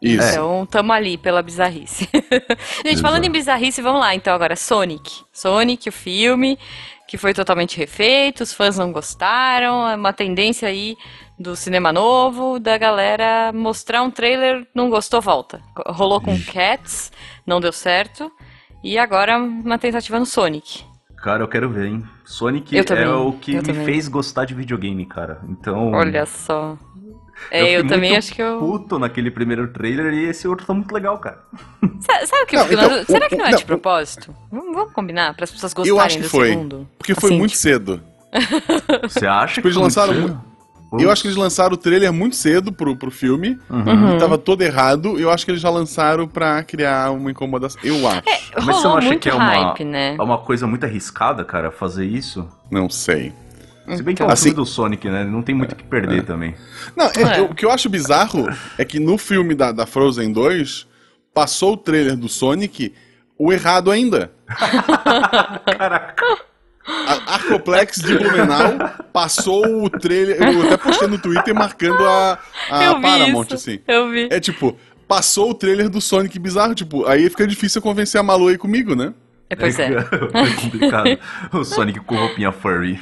[0.00, 0.28] Isso.
[0.28, 2.08] Então, tamo ali pela bizarrice.
[2.84, 3.26] Gente, falando Exato.
[3.26, 4.14] em bizarrice, vamos lá.
[4.14, 5.22] Então, agora, Sonic.
[5.32, 6.58] Sonic, o filme,
[7.08, 10.96] que foi totalmente refeito, os fãs não gostaram, é uma tendência aí
[11.38, 15.60] do cinema novo, da galera mostrar um trailer, não gostou, volta.
[15.86, 17.12] Rolou com Cats,
[17.46, 18.30] não deu certo,
[18.82, 20.84] e agora uma tentativa no Sonic.
[21.16, 22.04] Cara, eu quero ver, hein?
[22.24, 25.40] Sonic é o que me fez gostar de videogame, cara.
[25.48, 25.92] Então.
[25.92, 26.76] Olha só.
[27.50, 28.58] É, fiquei eu, também muito acho que eu.
[28.58, 31.38] puto naquele primeiro trailer e esse outro tá muito legal, cara.
[32.00, 33.04] Sa- Sabe o que eu Não, fico então?
[33.06, 34.34] Será o- que não é não, de propósito?
[34.52, 36.48] Vamos, vamos combinar, para as pessoas gostarem Eu acho que do foi.
[36.48, 36.88] segundo.
[36.98, 38.02] Porque foi Assim, muito tipo, cedo.
[39.08, 40.48] Você acha Tipo, eles foi muito lançaram cedo?
[40.98, 43.58] Eu acho que eles lançaram o trailer muito cedo pro, pro filme.
[43.68, 44.16] Uhum.
[44.16, 45.18] E tava todo errado.
[45.20, 47.78] Eu acho que eles já lançaram pra criar uma incomodação.
[47.84, 48.22] Eu acho.
[48.56, 50.16] Mas você não acha muito que é uma, hype, né?
[50.18, 52.48] é uma coisa muito arriscada, cara, fazer isso?
[52.70, 53.34] Não sei.
[53.96, 54.32] Se bem que é um Então.
[54.32, 55.24] Assim- filme do Sonic, né?
[55.24, 56.54] Não tem muito o que perder também.
[56.96, 57.40] Não, é- É.
[57.42, 58.46] o que eu acho bizarro
[58.76, 60.86] é que no filme da, da Frozen 2,
[61.34, 62.92] passou o trailer do Sonic
[63.38, 64.32] o errado ainda.
[65.78, 66.24] Caraca.
[66.86, 68.78] A Arcoplex de Blumenau
[69.12, 70.40] passou o trailer.
[70.42, 72.38] Eu até postei no Twitter marcando a,
[72.70, 73.54] a eu vi Paramount, isso.
[73.54, 73.80] assim.
[73.86, 74.28] Eu vi.
[74.30, 74.74] É tipo,
[75.06, 78.56] passou o trailer do Sonic bizarro, tipo, aí fica difícil eu convencer a Malu aí
[78.56, 79.12] comigo, né?
[79.50, 80.00] É, pois é.
[80.02, 81.18] Foi complicado.
[81.52, 82.98] o Sonic com roupinha furry.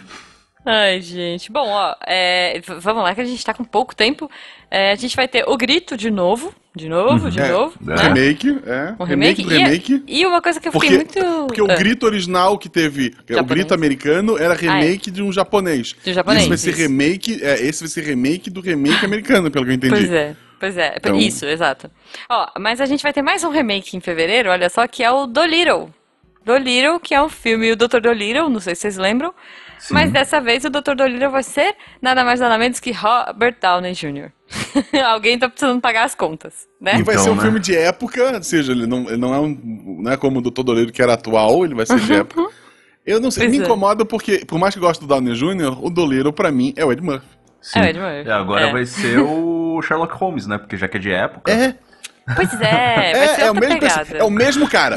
[0.67, 1.53] Ai, gente.
[1.53, 4.29] Bom, ó, é, vamos lá que a gente tá com pouco tempo.
[4.69, 6.53] É, a gente vai ter o Grito de novo.
[6.75, 7.75] De novo, de É, novo.
[7.83, 7.95] é.
[7.95, 8.03] né?
[8.03, 8.95] Remake, é.
[9.01, 9.43] Um remake, remake.
[9.43, 10.05] do remake.
[10.07, 11.47] E, e uma coisa que eu Porque, fiquei muito.
[11.47, 13.47] porque o Ah, grito original que teve, é o Japonês.
[13.49, 15.95] grito americano, era remake de um japonês.
[16.05, 16.79] Do japonês, Esse vai ser isso.
[16.81, 19.95] remake, é, esse vai ser remake do remake americano, pelo que eu entendi.
[19.95, 20.37] Pois é.
[20.61, 21.91] Pois é, Então- isso, exato.
[22.29, 25.11] Ó, mas a gente vai ter mais um remake em fevereiro, olha só, que é
[25.11, 25.89] o Dolittle.
[26.45, 28.01] Dolittle, que é um filme, o Dr.
[28.01, 29.33] Dolittle, não sei se vocês lembram,
[29.79, 29.95] Sim.
[29.95, 30.95] mas dessa vez o Dr.
[30.97, 34.31] Dolittle vai ser nada mais nada menos que Robert Downey Jr.
[35.07, 36.99] Alguém tá precisando pagar as contas, né?
[36.99, 37.43] E vai Então, ser um né?
[37.43, 39.99] filme de época, ou seja, ele não, ele não é um.
[40.03, 40.63] Não é como o Dr.
[40.63, 42.47] Doleiro que era atual, ele vai ser de época.
[43.05, 43.67] Eu não sei, Pois me é.
[43.67, 46.85] incomoda porque, por mais que eu goste do Downey Jr., o Doleiro, pra mim, é
[46.85, 47.27] o Ed Murphy.
[47.61, 47.79] Sim.
[47.79, 48.29] É, o Ed Murphy.
[48.29, 48.73] É, agora É.
[48.73, 50.59] vai ser o Sherlock Holmes, né?
[50.59, 51.53] Porque já que é de época.
[51.53, 51.75] É,
[52.35, 53.79] Pois é, é, é, o mesmo
[54.17, 54.97] é o mesmo cara.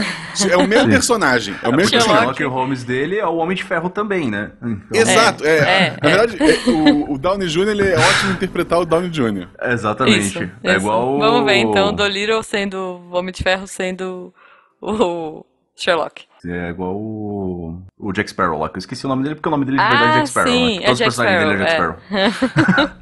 [0.49, 0.89] É o mesmo Sim.
[0.89, 1.55] personagem.
[1.61, 2.07] É o mesmo Porque o Sherlock.
[2.09, 2.35] personagem.
[2.37, 4.51] Sherlock Holmes dele é o Homem de Ferro também, né?
[4.63, 5.57] Então- Exato, é.
[5.59, 7.67] é, Na verdade, é, o, o Downey Jr.
[7.69, 9.47] ele é ótimo em interpretar o Downey Jr.
[9.61, 10.19] Exatamente.
[10.27, 10.77] Isso, é isso.
[10.77, 11.19] igual o...
[11.19, 12.77] Vamos ver então, Dolittle sendo
[13.11, 14.33] o Homem de Ferro sendo
[14.81, 16.23] o Sherlock.
[16.45, 17.81] É igual o...
[17.99, 19.83] o Jack Sparrow lá, que eu esqueci o nome dele porque o nome dele de
[19.83, 20.51] verdade é Ah, Jack Sparrow.
[20.53, 20.83] sim, né?
[20.83, 22.89] é Todos os Jack personagens dele é Jack Sparrow.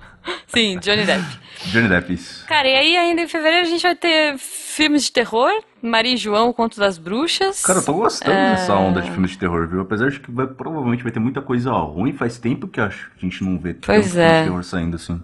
[0.47, 1.23] Sim, Johnny Depp.
[1.65, 2.45] Johnny Depp, isso.
[2.47, 6.17] Cara, e aí ainda em fevereiro a gente vai ter filmes de terror, Maria e
[6.17, 7.61] João, o Conto das Bruxas.
[7.63, 8.51] Cara, eu tô gostando É.
[8.51, 9.81] dessa onda de filmes de terror, viu?
[9.81, 13.25] Apesar de que vai- provavelmente vai ter muita coisa ruim, faz tempo que acho que
[13.25, 14.39] a gente não vê Pois tanto filme é.
[14.41, 15.21] de terror saindo assim.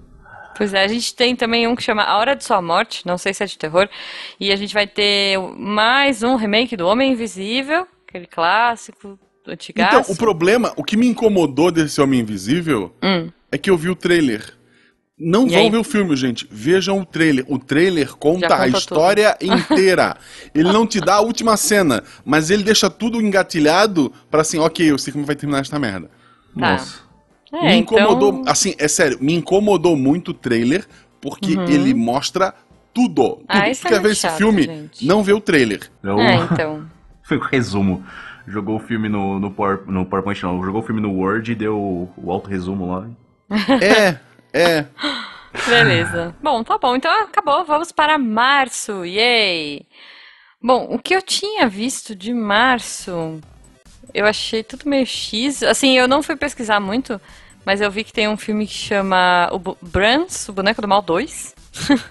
[0.56, 3.18] Pois é, a gente tem também um que chama A Hora de Sua Morte, não
[3.18, 3.90] sei se é de terror,
[4.40, 10.00] e a gente vai ter mais um remake do Homem Invisível, aquele clássico, antigaço.
[10.02, 13.30] Então, o problema, o que me incomodou desse Homem Invisível Hum.
[13.52, 14.54] é que eu vi o trailer.
[15.24, 15.70] Não E vão aí?
[15.70, 16.48] ver o filme, gente.
[16.52, 17.46] Vejam o trailer.
[17.48, 20.18] O trailer conta, a história inteira.
[20.54, 24.92] Ele não te dá a última cena, mas ele deixa tudo engatilhado pra assim, ok,
[24.92, 26.08] eu sei como vai terminar esta merda.
[26.08, 26.72] Tá.
[26.72, 27.02] Nossa.
[27.54, 28.52] É, me incomodou, então...
[28.52, 30.86] assim, é sério, me incomodou muito o trailer,
[31.22, 32.54] porque ele mostra
[32.94, 33.14] tudo.
[33.14, 33.24] tudo.
[33.38, 33.44] Uhum.
[33.48, 34.64] Ah, isso é Quer ver muito esse chato, filme?
[34.64, 35.06] gente.
[35.06, 35.90] Não vê o trailer.
[36.04, 36.10] É.
[36.10, 36.86] É, então.
[37.24, 38.04] Foi o resumo.
[38.48, 40.64] Jogou o filme no, no, Power, no PowerPoint, não.
[40.64, 43.08] Jogou o filme no Word e deu o, o alto resumo lá.
[43.82, 44.18] É,
[44.54, 44.86] é.
[45.68, 46.36] Beleza.
[46.42, 46.96] Bom, tá bom.
[46.96, 47.66] Então acabou.
[47.66, 49.04] Vamos para março.
[49.04, 49.86] Yay!
[50.62, 53.42] Bom, o que eu tinha visto de março,
[54.14, 55.62] eu achei tudo meio X.
[55.64, 57.20] Assim, eu não fui pesquisar muito,
[57.66, 61.02] mas eu vi que tem um filme que chama o Brans, o Boneco do Mal
[61.02, 61.56] 2.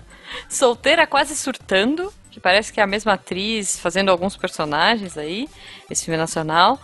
[0.48, 5.48] Solteira quase surtando, que parece que é a mesma atriz fazendo alguns personagens aí.
[5.90, 6.78] Esse filme nacional.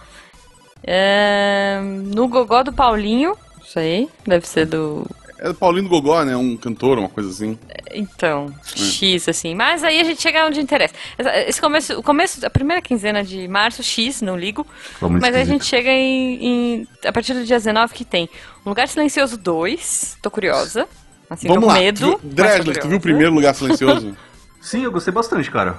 [0.83, 5.07] É, no Gogó do Paulinho, isso aí, deve ser do
[5.41, 6.37] É o Paulinho Gogó, né?
[6.37, 7.59] Um cantor, uma coisa assim.
[7.93, 9.55] Então, X, assim.
[9.55, 10.95] Mas aí a gente chega onde interessa.
[11.17, 14.67] Essa- Esse começo, o começo, a primeira quinzena de março, X, não ligo.
[15.01, 16.45] Muito mas aí a gente chega em,
[16.83, 18.29] em- A partir do dia 19 que tem
[18.67, 20.19] Um Lugar Silencioso 2.
[20.21, 20.89] Tô curiosa.
[21.31, 21.79] Assim, Vamos tô com lá.
[21.81, 22.21] medo.
[22.23, 24.17] Dresler, tu viu o primeiro Lugar Silencioso?
[24.61, 25.79] Sim, eu gostei bastante, cara.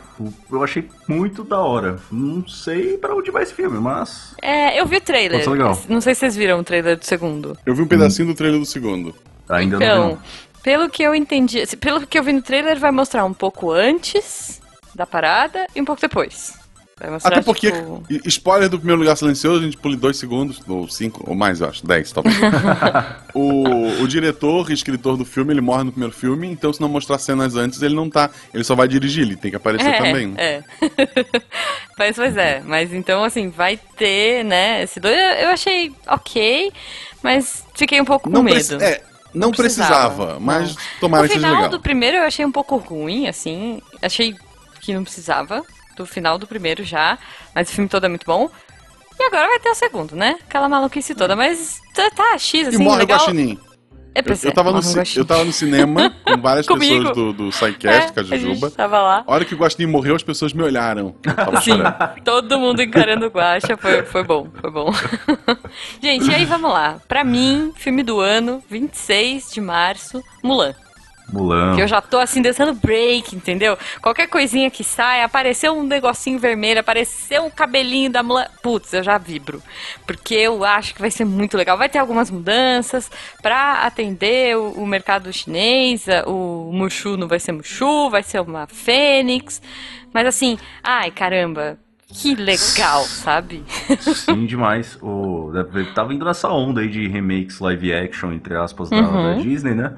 [0.50, 2.00] Eu achei muito da hora.
[2.10, 4.34] Não sei pra onde vai esse filme, mas.
[4.42, 5.32] É, eu vi o trailer.
[5.32, 5.82] Pode ser legal.
[5.90, 7.58] Não sei se vocês viram o trailer do segundo.
[7.66, 9.14] Eu vi um pedacinho do trailer do segundo.
[9.50, 10.20] Ainda não então, não.
[10.64, 13.72] pelo que eu entendi, assim, pelo que eu vi no trailer, vai mostrar um pouco
[13.72, 14.62] antes
[14.96, 16.58] da parada e um pouco depois.
[17.00, 20.62] Vai mostrar, Até porque, tipo, spoiler do primeiro Lugar Silencioso, a gente pule dois segundos,
[20.68, 22.36] ou cinco, ou mais, eu acho, dez, talvez.
[23.34, 26.90] o, o diretor e escritor do filme, ele morre no primeiro filme, então se não
[26.90, 28.30] mostrar cenas antes, ele não tá.
[28.54, 30.28] Ele só vai dirigir, ele tem que aparecer também.
[30.28, 30.36] né?
[30.38, 30.64] É.
[31.98, 35.16] mas, pois é, mas então assim, vai ter, né, esse dois.
[35.18, 36.72] Eu eu achei ok,
[37.24, 38.56] mas fiquei um pouco com Não, medo.
[38.56, 39.02] preci- é,
[39.34, 40.82] não precisava, mas não.
[41.00, 41.78] tomara o que seja final legal.
[41.78, 43.82] do primeiro eu achei um pouco ruim, assim.
[44.02, 44.36] Achei
[44.82, 45.64] que não precisava
[45.96, 47.18] do final do primeiro já,
[47.54, 48.50] mas o filme todo é muito bom.
[49.20, 50.40] E agora vai ter o segundo, né?
[50.48, 53.20] Aquela maluquice toda, mas tá, tá X, E assim, morre o legal.
[53.20, 53.60] Guaxinim.
[54.16, 54.80] É, Eu, pois eu é, tava no,
[55.16, 58.68] eu tava no cinema com várias pessoas do, do SciCast, com a É, a Jujuba.
[58.68, 59.24] gente tava lá.
[59.26, 61.16] A hora que o Guaxinim morreu, as pessoas me olharam.
[61.62, 62.22] Sim, chorando.
[62.24, 64.92] todo mundo encarando o Guaxa, foi, foi bom, foi bom.
[66.02, 66.98] Gente, e aí vamos lá.
[67.08, 70.74] Pra mim, filme do ano, 26 de março, Mulan.
[71.32, 71.76] Mulan.
[71.76, 73.78] Que eu já tô assim, descendo break, entendeu?
[74.02, 78.46] Qualquer coisinha que sai, apareceu um negocinho vermelho, apareceu um cabelinho da Mulan.
[78.62, 79.62] Putz, eu já vibro.
[80.06, 81.78] Porque eu acho que vai ser muito legal.
[81.78, 83.10] Vai ter algumas mudanças
[83.42, 86.06] pra atender o, o mercado chinês.
[86.26, 89.62] O Mushu não vai ser Mushu, vai ser uma Fênix.
[90.14, 91.78] Mas assim, ai caramba,
[92.12, 93.64] que legal, sabe?
[94.00, 94.98] Sim, demais.
[95.02, 99.36] O, deve- tá vindo nessa onda aí de remakes live action, entre aspas, da, Uhum.
[99.36, 99.94] da Disney, né?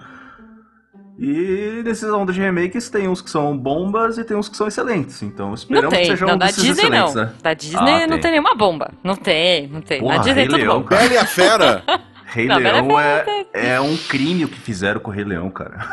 [1.24, 4.68] E nesses ondas de remakes tem uns que são bombas e tem uns que são
[4.68, 5.22] excelentes.
[5.22, 7.06] Então Não esperamos que sejam não, um da desses Disney não.
[7.06, 7.34] excelentes, né?
[7.44, 8.20] Da Disney Ah, não tem.
[8.22, 8.92] tem nenhuma bomba.
[9.04, 10.00] Não tem, não tem.
[10.00, 10.88] Porra, Na Disney é Rei tudo Leão, bom.
[10.88, 11.02] cara.
[11.04, 11.84] Bela e a Fera.
[12.26, 15.52] Rei Não, Leão Fera é, é um crime o que fizeram com o Rei Leão,
[15.52, 15.86] cara.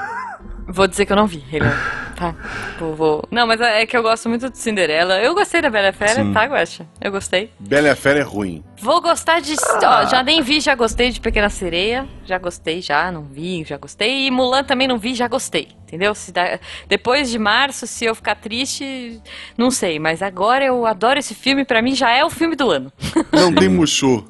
[0.67, 1.73] Vou dizer que eu não vi, Rei Leão.
[2.19, 2.35] Tá,
[2.81, 3.25] vou, vou.
[3.31, 5.21] Não, mas é que eu gosto muito de Cinderela.
[5.21, 6.33] Eu gostei da Bela Fera, Sim.
[6.33, 6.85] tá, Guaxa?
[7.01, 7.53] Eu gostei.
[7.61, 8.65] Bela a Fera é ruim.
[8.83, 9.55] Vou gostar de.
[9.85, 12.09] Ó, já nem vi, já gostei de Pequena Sereia.
[12.25, 14.27] Já gostei, já, não vi, já gostei.
[14.27, 15.69] E Mulan também não vi, já gostei.
[15.87, 16.13] Entendeu?
[16.15, 19.23] Se dá- Depois de março, se eu ficar triste,
[19.57, 19.99] não sei.
[20.01, 22.93] Mas agora eu adoro esse filme, pra mim já é o filme do ano.
[23.33, 24.25] Não tem Mushu.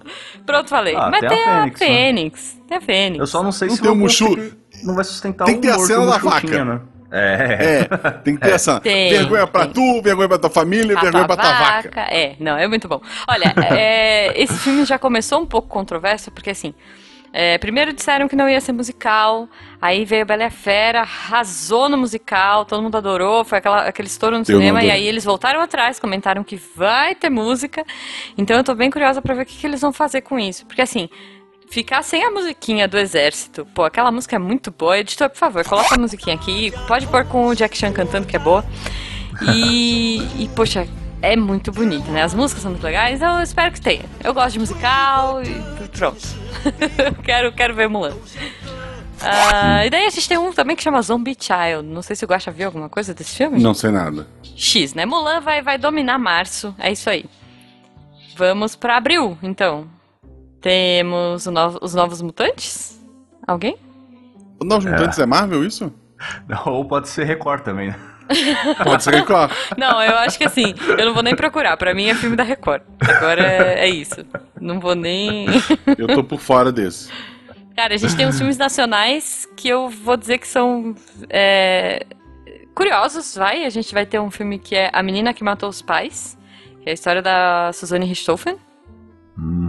[0.46, 0.94] Pronto, falei.
[0.94, 1.86] Ah, mas tem a tem a Fênix, né?
[1.86, 2.58] Fênix.
[2.68, 3.18] Tem a Fênix.
[3.20, 4.36] Eu só não sei Não se tem o Mushu.
[4.84, 6.46] não vai sustentar Tem o que ter a cena o da vaca.
[6.46, 6.80] tinha, né?
[7.10, 7.88] É.
[7.90, 8.80] É, tem que ter essa.
[8.80, 9.72] Tem, vergonha pra tem.
[9.72, 12.00] tu, vergonha pra tua família, Tapa vergonha pra tua vaca.
[12.02, 13.00] É, não, é muito bom.
[13.28, 16.74] Olha, é, esse filme já começou um pouco controverso, porque assim.
[17.32, 19.48] é, primeiro disseram que não ia ser musical,
[19.80, 24.08] aí veio Bela e a Fera, arrasou no musical, todo mundo adorou, foi aquela, aquele
[24.08, 27.84] estouro no Eu cinema, e aí eles voltaram atrás, comentaram que vai ter música,
[28.36, 30.64] então eu tô bem curiosa pra ver o que, que eles vão fazer com isso,
[30.66, 31.08] porque assim,
[31.70, 35.64] ficar sem a musiquinha do exército, pô, aquela música é muito boa, editor, por favor,
[35.64, 38.64] coloca a musiquinha aqui, pode pôr com o Jack Chan cantando, que é boa,
[39.52, 40.88] e, e, poxa,
[41.22, 42.22] é muito bonito, né?
[42.22, 44.04] As músicas são muito legais, eu espero que tenha.
[44.22, 46.20] Eu gosto de musical e pronto.
[47.22, 48.16] quero, quero ver Mulan.
[49.20, 51.88] Ah, e daí a gente tem um também que chama Zombie Child.
[51.88, 53.60] Não sei se o Guaxa viu alguma coisa desse filme.
[53.60, 54.28] Não sei nada.
[54.56, 55.04] X, né?
[55.04, 56.74] Mulan vai, vai dominar março.
[56.78, 57.24] É isso aí.
[58.36, 59.88] Vamos pra abril, então.
[60.60, 63.00] Temos o novo- os Novos Mutantes?
[63.46, 63.76] Alguém?
[64.60, 65.92] O Novos Mutantes é Marvel, isso?
[66.66, 67.96] Ou pode ser Record também, né?
[68.84, 69.50] Pode ser Record.
[69.78, 71.78] Não, eu acho que assim, eu não vou nem procurar.
[71.78, 72.82] Pra mim é filme da Record.
[73.00, 74.16] Agora é, é isso.
[74.60, 75.46] Não vou nem.
[75.96, 77.08] Eu tô por fora desse.
[77.74, 80.94] Cara, a gente tem uns filmes nacionais que eu vou dizer que são
[81.30, 82.04] é,
[82.74, 83.64] curiosos, vai.
[83.64, 86.36] A gente vai ter um filme que é A Menina que Matou os Pais,
[86.82, 88.56] que é a história da Suzane Richthofen.
[89.38, 89.67] Uhum.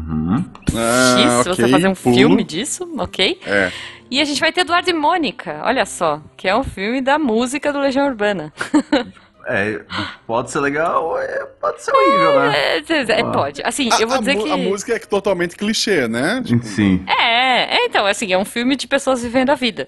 [0.76, 2.16] Ah, X, você ok, vai fazer um pulo.
[2.16, 3.40] filme disso, ok?
[3.46, 3.72] É.
[4.12, 7.20] E a gente vai ter Eduardo e Mônica, olha só, que é um filme da
[7.20, 8.52] música do Legião Urbana.
[9.52, 9.82] É,
[10.28, 12.54] pode ser legal, é, pode ser horrível, né?
[12.56, 13.64] É, é, pode.
[13.64, 14.52] Assim, A, eu vou dizer que.
[14.52, 16.44] a música é totalmente clichê, né?
[16.46, 17.04] Tipo, Sim.
[17.08, 19.88] É, é, então, assim, é um filme de pessoas vivendo a vida.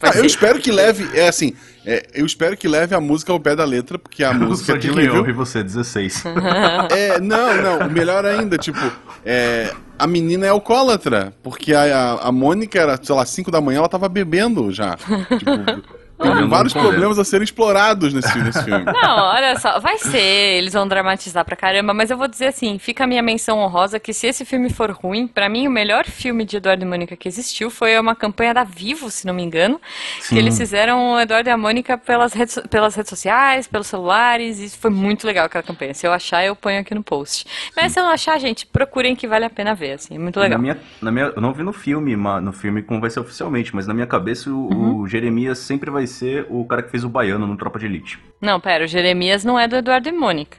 [0.00, 1.08] Ah, eu espero que leve.
[1.18, 4.30] É assim, é, eu espero que leve a música ao pé da letra, porque a
[4.32, 4.90] Eu música sou é de.
[4.90, 6.24] Leão e você 16.
[6.90, 8.80] É, não, não, o melhor ainda, tipo,
[9.24, 13.60] é, a menina é alcoólatra, porque a, a, a Mônica era, sei lá, 5 da
[13.60, 14.96] manhã, ela tava bebendo já.
[14.96, 15.82] Tipo,
[16.18, 18.84] tem vários problemas a serem explorados nesse, nesse filme.
[18.90, 20.18] Não, olha só, vai ser,
[20.58, 23.98] eles vão dramatizar pra caramba, mas eu vou dizer assim, fica a minha menção honrosa
[24.00, 27.16] que se esse filme for ruim, pra mim o melhor filme de Eduardo e Mônica
[27.16, 29.80] que existiu foi uma campanha da Vivo, se não me engano,
[30.20, 30.34] Sim.
[30.34, 34.58] que eles fizeram o Eduardo e a Mônica pelas redes, pelas redes sociais, pelos celulares,
[34.60, 35.94] e foi muito legal aquela campanha.
[35.94, 37.46] Se eu achar, eu ponho aqui no post.
[37.76, 40.38] Mas se eu não achar, gente, procurem que vale a pena ver, assim, é muito
[40.40, 40.58] legal.
[40.58, 43.74] Na minha, na minha, eu não vi no filme, no filme como vai ser oficialmente,
[43.74, 44.96] mas na minha cabeça o, Uhum.
[45.00, 48.18] o Jeremias sempre vai ser o cara que fez o baiano no Tropa de Elite.
[48.40, 50.58] Não, pera, o Jeremias não é do Eduardo e Mônica.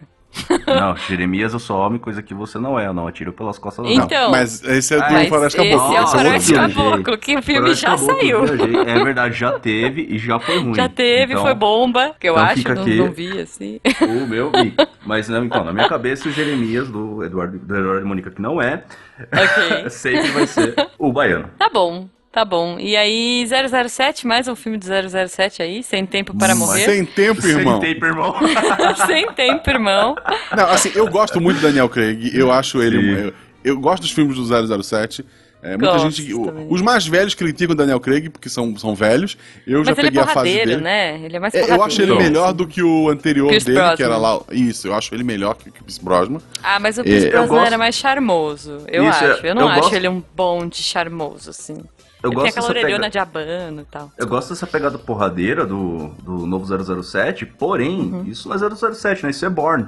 [0.68, 3.86] Não, Jeremias eu sou homem, coisa que você não é, eu não atiro pelas costas
[3.86, 5.80] do Então, Mas esse é do Mas Floresta Caboclo.
[5.80, 6.54] é o esse é outro Floresta.
[6.54, 8.44] Caboclo, que o filme já Caboclo, saiu.
[8.88, 10.76] É verdade, já teve e já foi ruim.
[10.76, 13.80] Já teve, Então, foi bomba, que eu então acho, não, não vi, assim.
[14.02, 14.76] O meu vi.
[15.06, 18.42] Mas não, então, na minha cabeça o Jeremias do Eduardo, do Eduardo e Mônica, que
[18.42, 18.84] não é,
[19.20, 19.90] ok.
[19.90, 21.50] sempre vai ser o baiano.
[21.58, 22.78] Tá bom, tá bom.
[22.80, 23.46] E aí,
[23.90, 24.86] 007, mais um filme de
[25.28, 26.86] 007 aí, Sem Tempo para Morrer.
[26.86, 27.80] Sem tempo, irmão.
[27.82, 28.36] Sem tempo, irmão.
[29.08, 30.16] Sem tempo, irmão.
[30.56, 32.32] Não, assim, eu gosto muito do Daniel Craig.
[32.34, 33.26] Eu acho ele.
[33.28, 35.26] Eu, eu gosto dos filmes do 007.
[35.62, 36.34] É, muita Gosto gente.
[36.46, 36.68] também.
[36.70, 39.38] os mais velhos criticam o Daniel Craig, porque são, são velhos.
[39.68, 40.78] Eu já Mas ele é peguei a fase dele.
[40.78, 41.20] né?
[41.22, 44.02] Ele é mais É, eu acho ele melhor do que o anterior Pierce dele, que
[44.02, 44.36] era Brosnan.
[44.38, 44.42] lá.
[44.54, 46.40] Isso, eu acho ele melhor que o Pierce Brosnan.
[46.64, 49.46] Ah, mas o É, Pierce eu Brosnan gosto- era mais charmoso, eu Isso, é, acho.
[49.48, 51.76] Eu não eu acho gosto- ele um bom de charmoso, assim.
[52.22, 54.12] Eu gosto tem aquela orelhona pega- de abano e tal.
[54.18, 56.66] Eu gosto dessa pegada porradeira do, do novo
[57.04, 58.24] 007, porém, Uhum.
[58.26, 58.60] isso não é
[58.94, 59.30] 007, né?
[59.32, 59.86] Isso é Born.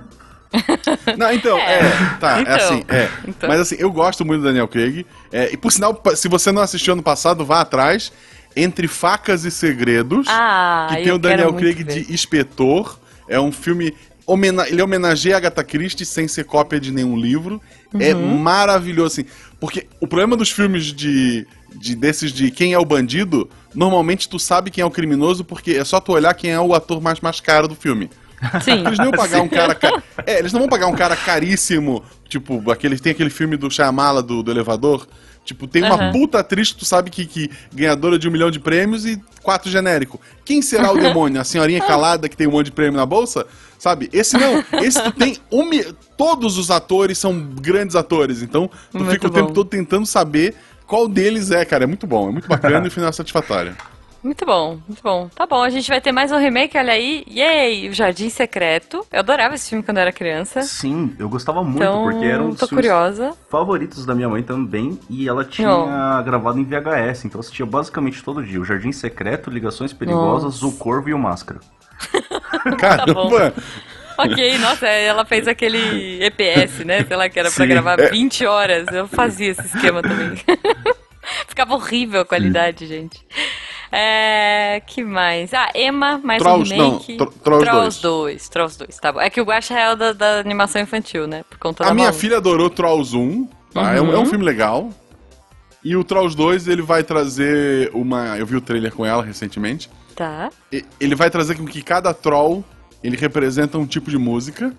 [1.17, 1.79] Não, então, É.
[1.79, 1.89] é,
[2.19, 3.09] tá, Então, é assim, é.
[3.27, 3.47] então.
[3.49, 5.05] Mas assim, eu gosto muito do Daniel Craig.
[5.31, 8.11] é, e por sinal, se você não assistiu ano passado, vá atrás.
[8.53, 12.03] Entre Facas e Segredos, Ah, que tem o Daniel Craig ver.
[12.03, 12.99] de Inspetor.
[13.29, 13.93] É um filme.
[14.27, 17.61] homena- Ele homenageia a Agatha Christie sem ser cópia de nenhum livro.
[17.97, 18.37] É Uhum.
[18.37, 19.29] maravilhoso, assim.
[19.59, 24.37] Porque o problema dos filmes de, de desses de quem é o bandido, normalmente tu
[24.39, 27.19] sabe quem é o criminoso, porque é só tu olhar quem é o ator mais,
[27.21, 28.09] mais caro do filme.
[28.63, 28.85] Sim.
[28.85, 29.75] Eles não pagar um cara.
[29.75, 32.03] ca- É, eles não vão pagar um cara caríssimo.
[32.27, 35.07] Tipo, aquele, tem aquele filme do Shyamala do, do elevador.
[35.45, 36.11] Tipo, tem uma Aham.
[36.11, 39.69] puta atriz que tu sabe que, que ganhadora de um milhão de prêmios e quatro
[39.69, 40.19] genérico.
[40.45, 41.39] Quem será o demônio?
[41.39, 43.45] A senhorinha calada que tem um monte de prêmio na bolsa?
[43.77, 44.09] Sabe?
[44.13, 44.63] Esse não.
[44.83, 45.69] Esse tu tem um
[46.17, 48.41] Todos os atores são grandes atores.
[48.43, 50.55] Então, tu Muito fica o tempo todo tentando saber
[50.91, 51.85] qual deles é, cara.
[51.85, 53.73] É muito bom, é muito bacana e o final é satisfatório.
[54.21, 55.29] Muito bom, muito bom.
[55.33, 57.23] Tá bom, a gente vai ter mais um remake, olha aí.
[57.27, 57.89] Yay!
[57.89, 59.03] O Jardim Secreto.
[59.11, 60.61] Eu adorava esse filme quando eu era criança.
[60.63, 63.31] Sim, eu gostava muito, Então, porque era um dos tô filmes curiosa.
[63.49, 64.99] favoritos da minha mãe também.
[65.09, 68.59] E ela tinha gravado em VHS, então eu assistia basicamente todo dia.
[68.61, 71.59] O Jardim Secreto, Ligações Perigosas, O Corvo e o Máscara.
[72.77, 73.53] Caramba!
[74.17, 77.03] Ok, nossa, ela fez aquele EPS, né?
[77.03, 78.09] Sei lá, que era pra Sim, gravar é.
[78.09, 78.87] 20 horas.
[78.91, 80.35] Eu fazia esse esquema também.
[81.47, 83.25] Ficava horrível a qualidade, gente.
[83.91, 84.81] É.
[84.87, 85.53] Que mais?
[85.53, 87.17] Ah, Emma, mais Trolls, um não, remake.
[87.17, 88.49] Tro- Trolls Trolls 2.
[88.49, 89.21] Trolls 2, tá bom.
[89.21, 91.43] É que o Guacha é o da, da animação infantil, né?
[91.49, 92.17] Por conta A da minha Malu.
[92.17, 93.93] filha adorou Trolls 1, tá?
[93.93, 94.21] É, um, é Uhum.
[94.21, 94.89] um filme legal.
[95.83, 98.37] E o Trolls 2, ele vai trazer uma...
[98.37, 99.89] Eu vi o trailer com ela recentemente.
[100.15, 100.49] Tá.
[100.71, 102.63] E- Ele vai trazer com que cada troll,
[103.03, 104.73] ele representa um tipo de música.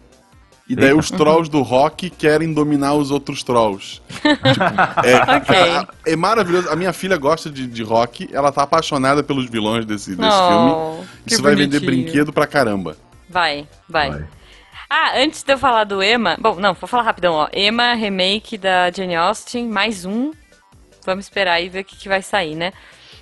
[0.69, 4.01] E daí os trolls do rock querem dominar os outros trolls.
[4.23, 4.47] Tipo,
[5.05, 5.87] é, Ok.
[6.07, 6.71] é maravilhoso.
[6.71, 10.49] A minha filha gosta de, de rock, ela tá apaixonada pelos vilões desse, desse Oh,
[10.49, 11.07] filme.
[11.27, 12.05] que Isso vai vender bonitinho.
[12.05, 12.97] brinquedo pra caramba.
[13.29, 14.25] Vai, vai, Vai.
[14.89, 16.37] Ah, antes de eu falar do Emma.
[16.39, 17.49] Bom, não, vou falar rapidão, ó.
[17.53, 20.33] Emma, remake da Jane Austen, mais um.
[21.05, 22.73] Vamos esperar e ver o que, que vai sair, né?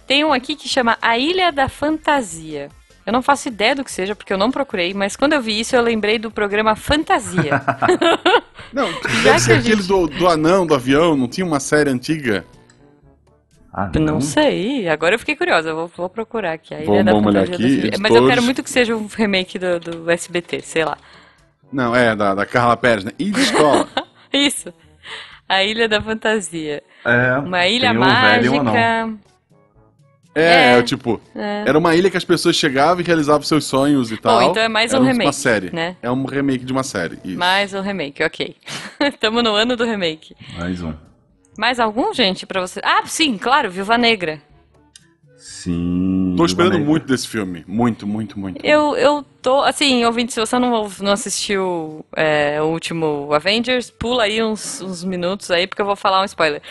[0.06, 2.68] Tem um aqui que chama A Ilha da Fantasia.
[3.06, 5.58] Eu não faço ideia do que seja, porque eu não procurei, mas quando eu vi
[5.58, 7.60] isso, eu lembrei do programa Fantasia.
[8.72, 11.58] Não, Já deve que ser aquele gente- do, do anão, do avião, não tinha uma
[11.58, 12.44] série antiga?
[13.72, 16.74] Ah, não sei, agora eu fiquei curiosa, eu vou, vou procurar aqui.
[16.74, 17.88] A Ilha Vamos- da vamos olhar Fantasia.
[17.88, 20.96] aqui, Mas eu quero muito que seja um remake do, do SBT, sei lá.
[21.72, 23.12] Não, é, da, da Carla Pérez, né?
[23.18, 23.88] E de escola.
[24.32, 24.72] Isso.
[25.48, 26.82] A Ilha da Fantasia.
[27.04, 27.98] É, Uma ilha tem
[28.50, 29.18] um
[30.34, 30.42] É,
[30.74, 30.78] É.
[30.78, 31.64] é, tipo, É.
[31.66, 34.40] era uma ilha que as pessoas chegavam e realizavam seus sonhos e tal.
[34.42, 35.70] então é mais um Era Uma remake, série.
[35.74, 35.96] né?
[36.00, 37.18] É um remake de uma série.
[37.24, 37.38] Isso.
[37.38, 38.56] Mais um remake, ok.
[39.00, 40.36] Estamos no ano do remake.
[40.56, 40.94] Mais um.
[41.58, 42.80] Mais algum, gente, pra você?
[42.84, 44.40] Ah, sim, claro, Viúva Negra.
[45.36, 46.34] Sim.
[46.36, 46.86] Tô esperando Negra.
[46.86, 47.64] muito desse filme.
[47.66, 48.64] Muito, muito, muito.
[48.64, 54.24] Eu, eu tô, assim, ouvinte, se você não, não assistiu é, o último Avengers, pula
[54.24, 56.62] aí uns, uns minutos aí, porque eu vou falar um spoiler.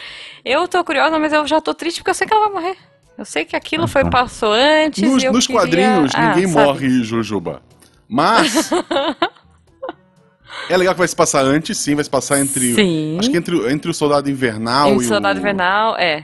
[0.45, 2.77] Eu tô curiosa, mas eu já tô triste porque eu sei que ela vai morrer.
[3.19, 4.11] Eu sei que aquilo foi, Então.
[4.11, 6.65] passou antes Nos, e nos queria- quadrinhos, Ah, ninguém sabe?
[6.65, 7.61] morre, Jujuba.
[8.07, 8.71] Mas.
[10.69, 12.73] é legal que vai se passar antes, sim, vai se passar entre.
[12.73, 13.17] Sim.
[13.19, 15.41] Acho que entre, entre o Soldado Invernal Em e Soldado o.
[15.41, 16.23] Invernal, é.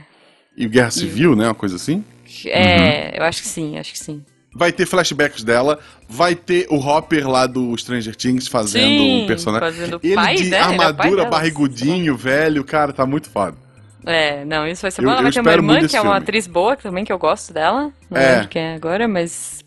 [0.56, 1.46] E o Guerra Civil, né?
[1.48, 2.02] Uma coisa assim.
[2.46, 4.24] É, eu acho que sim, acho que sim.
[4.54, 5.78] Vai ter flashbacks dela,
[6.08, 9.68] vai ter o Hopper lá do Stranger Things fazendo Sim, um personagem.
[9.68, 10.44] fazendo o Ele pai, de?
[10.44, 11.30] Ele é o armadura, delas.
[11.30, 13.54] barrigudinho, velho, cara, tá muito foda.
[14.06, 15.10] É, não, isso vai ser Eu- bom.
[15.12, 16.22] Ela vai ter uma irmã muito que é uma filme.
[16.22, 17.90] atriz boa, também que eu gosto dela.
[18.08, 18.32] Não É.
[18.36, 19.64] lembro quem é agora, mas.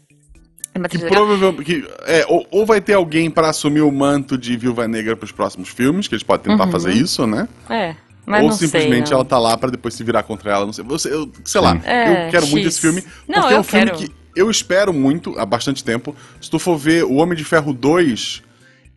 [0.73, 1.63] É uma Que provavelmente.
[1.65, 5.31] que- é, ou, ou vai ter alguém pra assumir o manto de Viúva Negra pros
[5.31, 6.71] próximos filmes, que eles podem tentar Uhum.
[6.71, 7.47] fazer isso, né?
[7.69, 9.17] É, mas ou não sei, simplesmente não.
[9.17, 10.85] ela tá lá pra depois se virar contra ela, não sei.
[10.85, 12.73] Você, eu, sei lá, É, eu quero muito X.
[12.75, 13.03] esse filme.
[13.27, 13.97] Não, porque é um filme quero.
[13.97, 16.15] que eu espero muito há bastante tempo.
[16.39, 18.41] Se tu for ver o Homem de Ferro 2,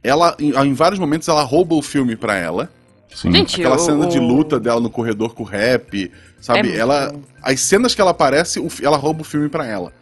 [0.05, 2.71] ela, em, em vários momentos, ela rouba o filme pra ela.
[3.15, 3.33] Sim.
[3.33, 6.63] Gente, Aquela o- cena de luta dela no corredor com o rap, É sabe?
[6.65, 9.93] muito ela, as cenas que ela aparece, ela rouba o filme pra ela.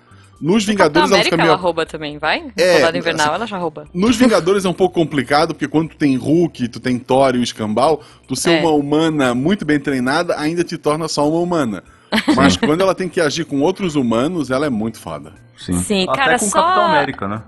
[0.40, 2.40] Nos Vingadores ela América fica ela meio rouba também, vai?
[2.44, 3.86] No É, Soldado Invernal assim- ela já rouba.
[3.92, 7.38] Nos Vingadores é um pouco complicado, porque quando tu tem Hulk, tu tem Thor e
[7.38, 8.60] o Escambau, tu ser É.
[8.62, 11.82] uma humana muito bem treinada ainda te torna só uma humana.
[12.34, 15.32] Mas quando ela tem que agir com outros humanos, ela é muito foda.
[15.58, 17.42] Sim, Sim, Até cara, com só- Capitão América, né?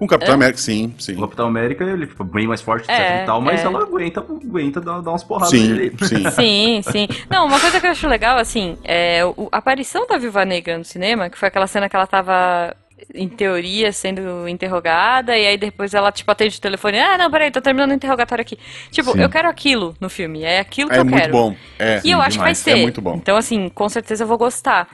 [0.00, 1.14] Com o Capitão América, sim, sim.
[1.14, 3.64] O Capitão América, ele é bem mais forte, É, e tal, mas é.
[3.66, 5.92] ela aguenta, aguenta dar, dar umas porradas Sim, nele.
[6.00, 6.30] sim.
[6.32, 7.08] Sim, sim.
[7.28, 9.20] Não, uma coisa que eu acho legal, assim, é
[9.52, 12.74] a aparição da Viúva Negra no cinema, que foi aquela cena que ela tava,
[13.14, 17.50] em teoria, sendo interrogada, e aí depois ela, tipo, atende o telefone, ah, não, peraí,
[17.50, 18.58] tô terminando o interrogatório aqui.
[18.90, 19.20] Tipo, Sim.
[19.20, 21.32] eu quero aquilo no filme, é aquilo que É eu muito quero.
[21.32, 21.54] bom.
[21.78, 22.00] É.
[22.04, 22.58] E eu acho que vai demais.
[22.58, 22.70] ser.
[22.70, 23.16] É muito bom.
[23.16, 24.88] Então, assim, com certeza eu vou gostar.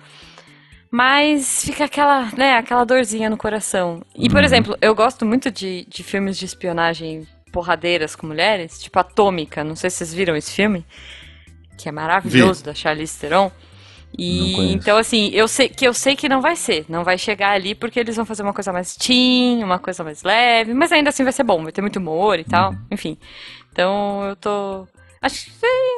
[0.91, 4.03] Mas fica aquela, né, aquela dorzinha no coração.
[4.15, 4.31] E, Uhum.
[4.31, 9.65] por exemplo, eu gosto muito de, de filmes de espionagem porradeiras com mulheres, tipo Atômica.
[9.65, 10.85] Não sei se vocês viram esse filme,
[11.77, 13.51] que é maravilhoso, da Charlize Theron.
[14.19, 16.87] E então, assim, eu sei que eu sei que não vai ser.
[16.89, 20.23] Não vai chegar ali porque eles vão fazer uma coisa mais teen, uma coisa mais
[20.23, 22.71] leve, mas ainda assim vai ser bom, vai ter muito humor e tal.
[22.71, 22.79] Uhum.
[22.91, 23.19] Enfim.
[23.73, 24.87] Então eu tô.
[25.21, 25.51] Acho que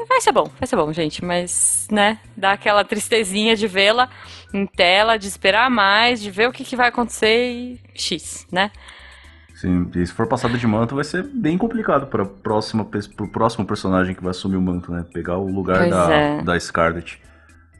[0.08, 1.24] vai ser bom, vai ser bom, gente.
[1.24, 4.08] Mas, né, dá aquela tristezinha de vê-la
[4.52, 8.70] em tela, de esperar mais, de ver o que, que vai acontecer e X, né?
[9.54, 13.66] Sim, e se for passada de manto, vai ser bem complicado para próxima pro próximo
[13.66, 15.04] personagem que vai assumir o manto, né?
[15.12, 16.42] Pegar o lugar Pois da, é.
[16.42, 17.20] da Scarlet.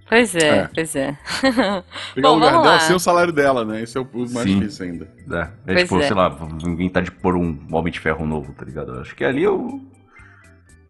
[0.09, 0.69] Pois é, É.
[0.75, 1.17] pois é.
[2.15, 3.83] Pegar Bom, o lugar vamos dela sem o salário dela, né?
[3.83, 4.59] Esse é o mais Sim.
[4.59, 5.09] difícil ainda.
[5.31, 6.07] É, é Pois tipo, é.
[6.07, 8.95] sei lá, inventar de pôr um Homem de Ferro novo, tá ligado?
[8.95, 9.81] Eu Acho que ali eu.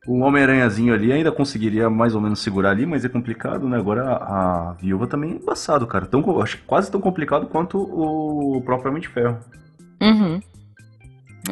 [0.09, 3.77] O Homem-Aranhazinho ali ainda conseguiria mais ou menos segurar ali, mas é complicado, né?
[3.77, 6.07] Agora a, a viúva também é embaçado, cara.
[6.07, 9.39] Tão, acho que quase tão complicado quanto o propriamente ferro.
[10.01, 10.41] Uhum.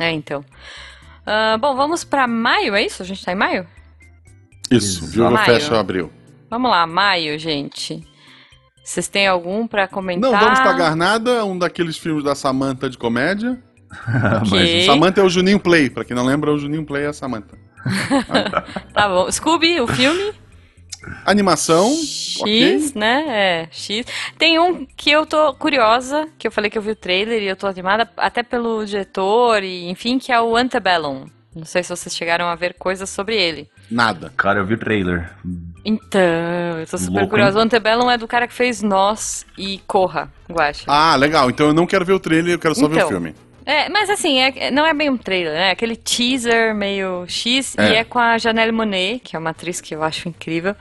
[0.00, 0.40] É, então.
[0.40, 3.02] Uh, bom, vamos pra maio, é isso?
[3.02, 3.66] A gente tá em maio?
[4.70, 5.44] Isso, viúva maio.
[5.44, 6.10] fecha abril.
[6.48, 8.02] Vamos lá, maio, gente.
[8.82, 10.30] Vocês têm algum para comentar?
[10.30, 13.62] Não vamos pagar nada, um daqueles filmes da Samantha de comédia.
[14.46, 14.78] okay.
[14.78, 17.12] Mas Samantha é o Juninho Play, pra quem não lembra, o Juninho Play é a
[17.12, 17.65] Samantha.
[18.92, 19.30] tá bom.
[19.30, 20.32] Scooby, o filme?
[21.24, 21.88] Animação.
[21.94, 22.92] X, okay.
[22.94, 23.24] né?
[23.28, 24.06] É, X.
[24.38, 27.46] Tem um que eu tô curiosa, que eu falei que eu vi o trailer e
[27.46, 31.26] eu tô animada, até pelo diretor, e enfim, que é o Antebellum.
[31.54, 33.70] Não sei se vocês chegaram a ver coisas sobre ele.
[33.90, 34.30] Nada.
[34.36, 35.32] Cara, eu vi o trailer.
[35.84, 36.20] Então,
[36.78, 37.58] eu tô super curiosa.
[37.58, 40.84] O Antebellum é do cara que fez Nós e Corra, Guacha.
[40.86, 41.48] Ah, legal.
[41.48, 43.34] Então eu não quero ver o trailer, eu quero só então, ver o então, filme.
[43.66, 45.68] É, mas assim, é, não é bem um trailer, né?
[45.68, 47.90] É aquele teaser meio X é.
[47.90, 50.76] e é com a Janelle Monet, que é uma atriz que eu acho incrível.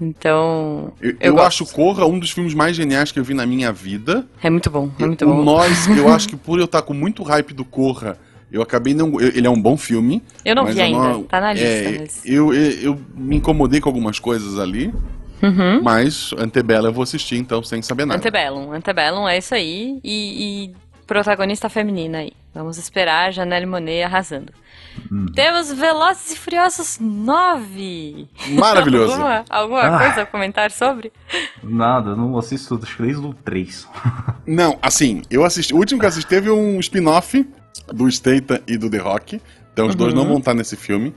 [0.00, 0.92] Então.
[1.00, 3.72] Eu, eu, eu acho Corra um dos filmes mais geniais que eu vi na minha
[3.72, 4.24] vida.
[4.40, 5.42] É muito bom, é muito bom.
[5.42, 8.16] Nós, eu acho que por eu estar com muito hype do Corra,
[8.52, 9.20] eu acabei não.
[9.20, 10.22] Eu, ele é um bom filme.
[10.44, 11.66] Eu não vi ainda, não, tá na lista.
[11.66, 12.22] É, mas...
[12.24, 14.92] eu, eu, eu, me incomodei com algumas coisas ali.
[15.42, 15.82] Uhum.
[15.82, 18.18] Mas Antebellum eu vou assistir, então, sem saber nada.
[18.18, 20.00] Antebellum, Antebellum é isso aí.
[20.02, 20.74] E, e
[21.06, 22.32] protagonista feminina aí.
[22.54, 24.52] Vamos esperar Janelle Monet arrasando.
[25.10, 25.26] Hum.
[25.26, 28.28] Temos Velozes e Furiosos 9.
[28.58, 29.12] Maravilhoso.
[29.12, 29.98] alguma, alguma ah.
[29.98, 31.12] coisa a comentar sobre?
[31.62, 33.88] Nada, não assisto desde o 3.
[34.46, 35.74] não, assim, eu assisti.
[35.74, 37.46] O último que assisti teve um spin-off
[37.92, 39.40] do Statham e do The Rock.
[39.72, 39.98] Então os uhum.
[39.98, 41.14] dois não vão estar nesse filme.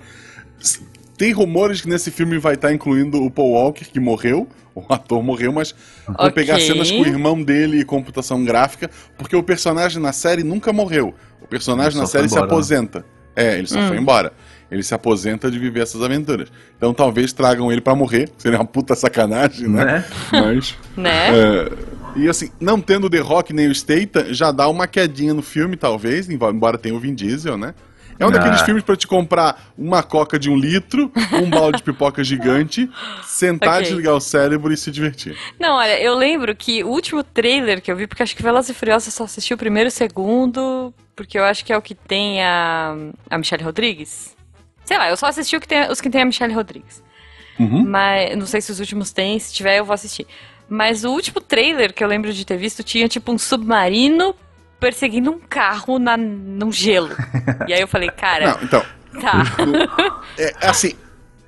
[1.20, 4.48] Tem rumores que nesse filme vai estar incluindo o Paul Walker, que morreu.
[4.74, 5.76] O ator morreu, mas
[6.08, 6.16] okay.
[6.18, 10.44] vão pegar cenas com o irmão dele e computação gráfica, porque o personagem na série
[10.44, 11.14] nunca morreu.
[11.42, 12.54] O personagem na série embora, se né?
[12.54, 13.00] aposenta.
[13.00, 13.06] Né?
[13.36, 13.88] É, ele só hum.
[13.90, 14.32] foi embora.
[14.72, 16.50] Ele se aposenta de viver essas aventuras.
[16.78, 19.84] Então talvez tragam ele para morrer, seria uma puta sacanagem, né?
[19.84, 20.06] né?
[20.32, 20.78] Mas.
[20.96, 21.38] né?
[21.38, 21.72] É,
[22.16, 25.76] e assim, não tendo The Rock nem o Statham, já dá uma quedinha no filme,
[25.76, 27.74] talvez, embora tenha o Vin Diesel, né?
[28.20, 28.32] É um ah.
[28.32, 31.10] daqueles filmes para te comprar uma coca de um litro,
[31.42, 32.90] um balde de pipoca gigante,
[33.24, 33.88] sentar, okay.
[33.88, 35.38] desligar o cérebro e se divertir.
[35.58, 38.72] Não, olha, eu lembro que o último trailer que eu vi, porque acho que Velozes
[38.72, 41.82] e Furiosos só assisti o primeiro e o segundo, porque eu acho que é o
[41.82, 42.94] que tem a,
[43.30, 44.36] a Michelle Rodrigues.
[44.84, 47.02] Sei lá, eu só assisti o que tem, os que tem a Michelle Rodrigues.
[47.58, 47.86] Uhum.
[47.86, 50.28] Mas não sei se os últimos tem, se tiver eu vou assistir.
[50.68, 54.36] Mas o último trailer que eu lembro de ter visto tinha tipo um submarino
[54.80, 57.10] perseguindo um carro na, no gelo.
[57.68, 58.54] E aí eu falei, cara.
[58.54, 58.84] Não, então.
[59.22, 59.44] Tá.
[60.38, 60.94] É, assim,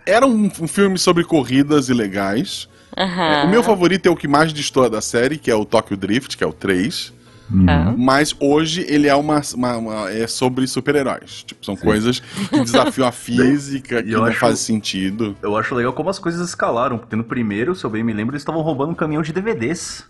[0.05, 2.67] era um, um, filme sobre corridas ilegais.
[2.97, 3.21] Uhum.
[3.21, 5.95] É, o meu favorito é o que mais distorce da série, que é o Tokyo
[5.95, 7.13] Drift, que é o 3.
[7.51, 7.97] Uhum.
[7.97, 11.43] Mas hoje ele é uma, uma, uma é sobre super-heróis.
[11.43, 11.83] Tipo, são Sim.
[11.83, 15.35] coisas que desafiam a física, que não acho, faz sentido.
[15.41, 18.33] Eu acho legal como as coisas escalaram, porque no primeiro, se eu bem me lembro,
[18.33, 20.05] eles estavam roubando um caminhão de DVDs.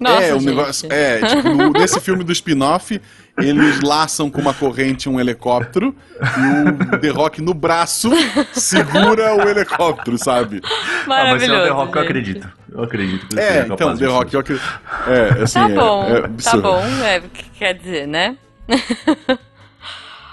[0.00, 0.90] Nossa, é, o negócio.
[0.90, 2.98] É, tipo, no, nesse filme do spin-off,
[3.36, 8.10] eles laçam com uma corrente um helicóptero e o The Rock no braço
[8.50, 10.62] segura o helicóptero, sabe?
[11.06, 11.12] Maravilhoso.
[11.12, 12.52] Ah, mas é o The Rock eu acredito.
[12.72, 13.38] Eu acredito.
[13.38, 14.80] É, então, The Rock, eu acredito.
[15.06, 17.22] É, assim, tá bom, é, é tá bom, é,
[17.58, 18.38] quer dizer, né?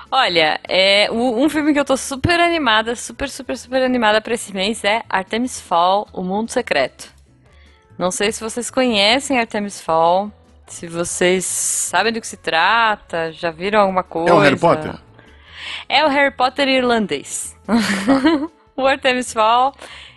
[0.09, 4.53] Olha, é, um filme que eu tô super animada, super, super, super animada pra esse
[4.53, 7.16] mês é Artemis Fall, O Mundo Secreto.
[7.98, 10.32] Não sei se vocês conhecem Artemis Fall,
[10.68, 14.30] se vocês sabem do que se trata, já viram alguma coisa.
[14.30, 14.95] É o Harry Potter?
[15.89, 17.56] É o Harry Potter irlandês.
[18.76, 19.74] o Artemis Fall,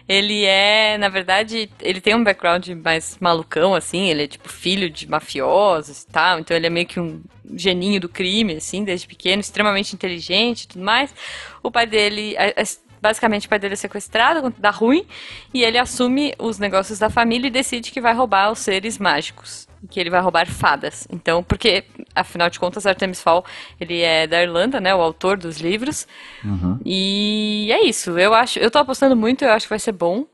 [0.07, 4.91] ele é, na verdade, ele tem um background mais malucão, assim, ele é tipo filho
[4.91, 7.22] de mafiosos e tal, então ele é meio que um
[7.55, 11.14] geninho do crime, assim, desde pequeno, extremamente inteligente e tudo mais.
[11.62, 12.64] O pai dele, a, a
[13.01, 15.07] Basicamente, o pai dele é sequestrado, dá ruim,
[15.55, 19.66] e ele assume os negócios da família e decide que vai roubar os seres mágicos.
[19.90, 21.09] Que ele vai roubar fadas.
[21.11, 21.84] Então, porque,
[22.14, 23.44] afinal de contas, Artemis Fall,
[23.80, 24.94] ele é da Irlanda, né?
[24.94, 26.07] O autor dos livros.
[26.44, 26.78] Uhum.
[26.84, 28.18] E é isso.
[28.18, 30.26] Eu acho, eu tô apostando muito, eu acho que vai ser bom.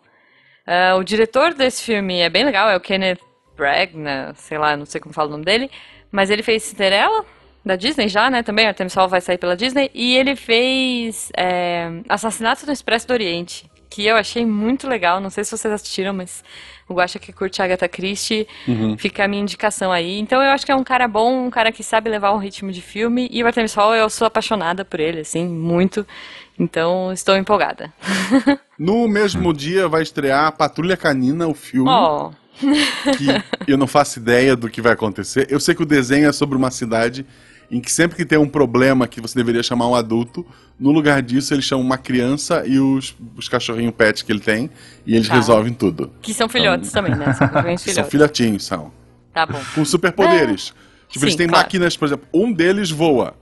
[0.66, 3.20] Uh, o diretor desse filme é bem legal, é o Kenneth
[3.56, 5.70] Branagh, sei lá, não sei como fala o nome dele.
[6.10, 7.24] Mas ele fez Cinderela,
[7.66, 8.44] da Disney já, né?
[8.44, 9.90] Também, Artemis Fowl vai sair pela Disney.
[9.92, 15.20] E ele fez é, Assassinato no Expresso do Oriente, que eu achei muito legal.
[15.20, 16.44] Não sei se vocês assistiram, mas
[16.88, 18.96] o Guaxa que curte Agatha Christie, uhum.
[18.96, 20.20] fica a minha indicação aí.
[20.20, 22.70] Então eu acho que é um cara bom, um cara que sabe levar um ritmo
[22.70, 23.28] de filme.
[23.32, 26.06] E o Artemis Fowl, eu sou apaixonada por ele, assim, muito.
[26.56, 27.92] Então estou empolgada.
[28.78, 31.88] No mesmo dia vai estrear Patrulha Canina, o filme.
[31.88, 32.30] Oh.
[33.16, 35.46] que eu não faço ideia do que vai acontecer.
[35.48, 37.24] Eu sei que o desenho é sobre uma cidade
[37.70, 40.46] em que sempre que tem um problema que você deveria chamar um adulto,
[40.78, 44.70] no lugar disso eles chamam uma criança e os, os cachorrinhos pet que ele tem,
[45.06, 45.34] e eles Tá.
[45.34, 46.10] resolvem tudo.
[46.22, 47.32] Que são filhotes também, né?
[47.32, 48.10] São cachorrinhos São filhotes.
[48.10, 48.92] filhotinhos, são.
[49.32, 49.60] Tá bom.
[49.74, 50.72] Com superpoderes.
[51.08, 51.64] Tipo, eles Sim, têm claro.
[51.64, 53.34] máquinas, por exemplo, um deles voa.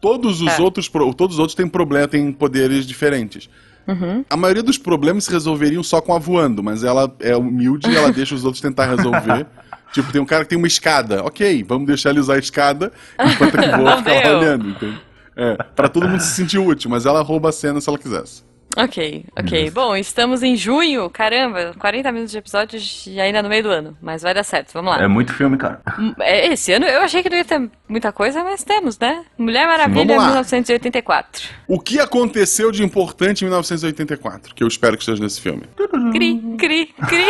[0.00, 0.60] Todos os É.
[0.62, 3.48] outros, todos os outros têm problema, têm poderes diferentes.
[3.86, 4.24] Uhum.
[4.30, 7.96] A maioria dos problemas se resolveriam só com a voando, mas ela é humilde e
[7.96, 9.46] ela deixa os outros tentar resolver.
[9.92, 11.22] Tipo, tem um cara que tem uma escada.
[11.24, 14.38] Ok, vamos deixar ele usar a escada enquanto que voa Não fica lá deu.
[14.38, 15.00] olhando, entende?
[15.36, 18.42] É, pra todo mundo se sentir útil, mas ela rouba a cena se ela quisesse.
[18.74, 19.70] Ok, ok.
[19.70, 23.94] Bom, estamos em junho, caramba, 40 minutos de episódios e ainda no meio do ano,
[24.00, 25.02] mas vai dar certo, vamos lá.
[25.02, 25.82] É muito filme, cara.
[25.98, 29.24] Hum, é, Esse ano eu achei que não ia ter muita coisa, mas temos, né?
[29.36, 30.24] Mulher Maravilha lá.
[30.24, 31.48] 1984.
[31.68, 34.54] O que aconteceu de importante em 1984?
[34.54, 35.64] Que eu espero que esteja nesse filme.
[36.10, 37.24] Cri, cri, cri.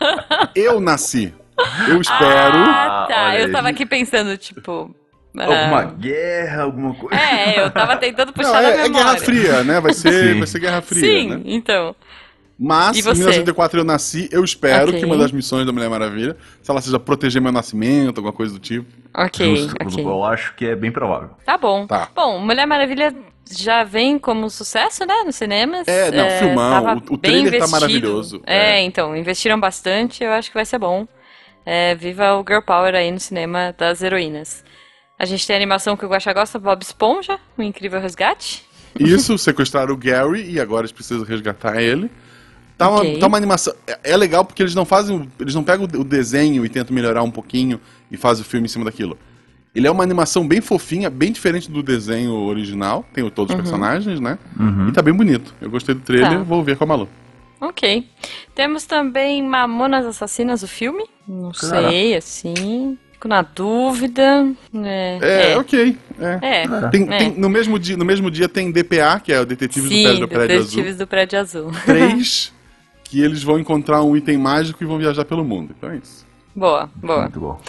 [0.56, 1.34] Eu nasci.
[1.88, 2.56] Eu espero.
[2.58, 3.38] Ah, tá.
[3.38, 4.94] Eu tava aqui pensando, tipo.
[5.36, 7.16] ah, Alguma guerra, alguma coisa.
[7.16, 9.04] É, eu tava tentando puxar Não, na é, é memória.
[9.04, 9.80] Guerra Fria, né?
[9.80, 10.38] Vai ser, Sim.
[10.38, 11.40] vai ser Guerra Fria, Sim, né?
[11.44, 11.94] então.
[12.60, 13.20] Mas, em você?
[13.20, 14.98] 1984 eu nasci, eu espero Ok.
[14.98, 18.52] que uma das missões da Mulher Maravilha, se ela seja proteger meu nascimento, alguma coisa
[18.54, 18.86] do tipo.
[19.16, 20.04] Ok, Justo, ok.
[20.04, 21.30] Eu acho que é bem provável.
[21.46, 21.86] Tá bom.
[21.86, 22.08] Tá.
[22.16, 23.14] Bom, Mulher Maravilha
[23.48, 25.86] já vem como sucesso, né, nos cinemas.
[25.86, 27.70] É, não, filmão, tava o- o trailer tá investido.
[27.70, 28.42] maravilhoso.
[28.44, 28.82] É, É.
[28.82, 31.06] então, investiram bastante, eu acho que vai ser bom.
[31.70, 34.64] É, viva o Girl Power aí no cinema das heroínas.
[35.18, 38.64] A gente tem a animação que o Guaxa gosta, Bob Esponja, o Incrível Resgate.
[38.98, 42.10] Isso, sequestraram o Gary e agora eles precisam resgatar ele.
[42.78, 43.18] Tá uma, Ok.
[43.18, 43.74] tá uma animação.
[43.86, 45.28] É, é legal porque eles não fazem.
[45.38, 47.78] Eles não pegam o desenho e tentam melhorar um pouquinho
[48.10, 49.18] e fazem o filme em cima daquilo.
[49.74, 53.04] Ele é uma animação bem fofinha, bem diferente do desenho original.
[53.12, 54.38] Tem o- todos os personagens, né?
[54.88, 55.54] E tá bem bonito.
[55.60, 56.42] Eu gostei do trailer, Tá.
[56.44, 57.08] vou ver com a Malu.
[57.60, 58.06] Ok.
[58.54, 61.04] Temos também Mamonas Assassinas, o filme.
[61.26, 62.96] Não sei, assim.
[63.12, 64.46] Fico na dúvida.
[64.84, 65.58] É, É, é.
[65.58, 65.96] ok.
[66.20, 66.38] É.
[66.62, 67.18] É, Tem- é.
[67.18, 70.08] tem- no, mesmo dia, no mesmo dia tem DPA, que é o Detetives Sim, do
[70.08, 70.64] Prédio, do Prédio Azul.
[70.70, 71.72] Detetives do Prédio Azul.
[71.84, 72.52] 3,
[73.04, 75.74] que eles vão encontrar um item mágico e vão viajar pelo mundo.
[75.76, 76.24] Então é isso.
[76.54, 77.22] Boa, boa.
[77.22, 77.60] Muito bom.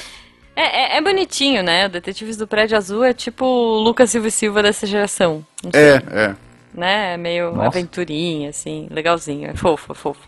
[0.55, 1.85] É, é, é bonitinho, né?
[1.85, 5.43] O Detetives do Prédio Azul é tipo o Lucas Silva e Silva dessa geração.
[5.73, 6.35] É, é.
[6.73, 7.13] Né?
[7.13, 7.67] É meio Nossa.
[7.67, 9.49] aventurinha, assim, legalzinho.
[9.49, 10.27] É fofo, é fofo.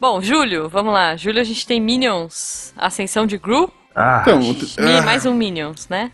[0.00, 1.16] Bom, Julho, vamos lá.
[1.16, 3.72] Julho a gente tem Minions, Ascensão de Gru.
[3.94, 4.58] Ah, Então, Mi-
[4.98, 6.10] ah, Mais um Minions, né?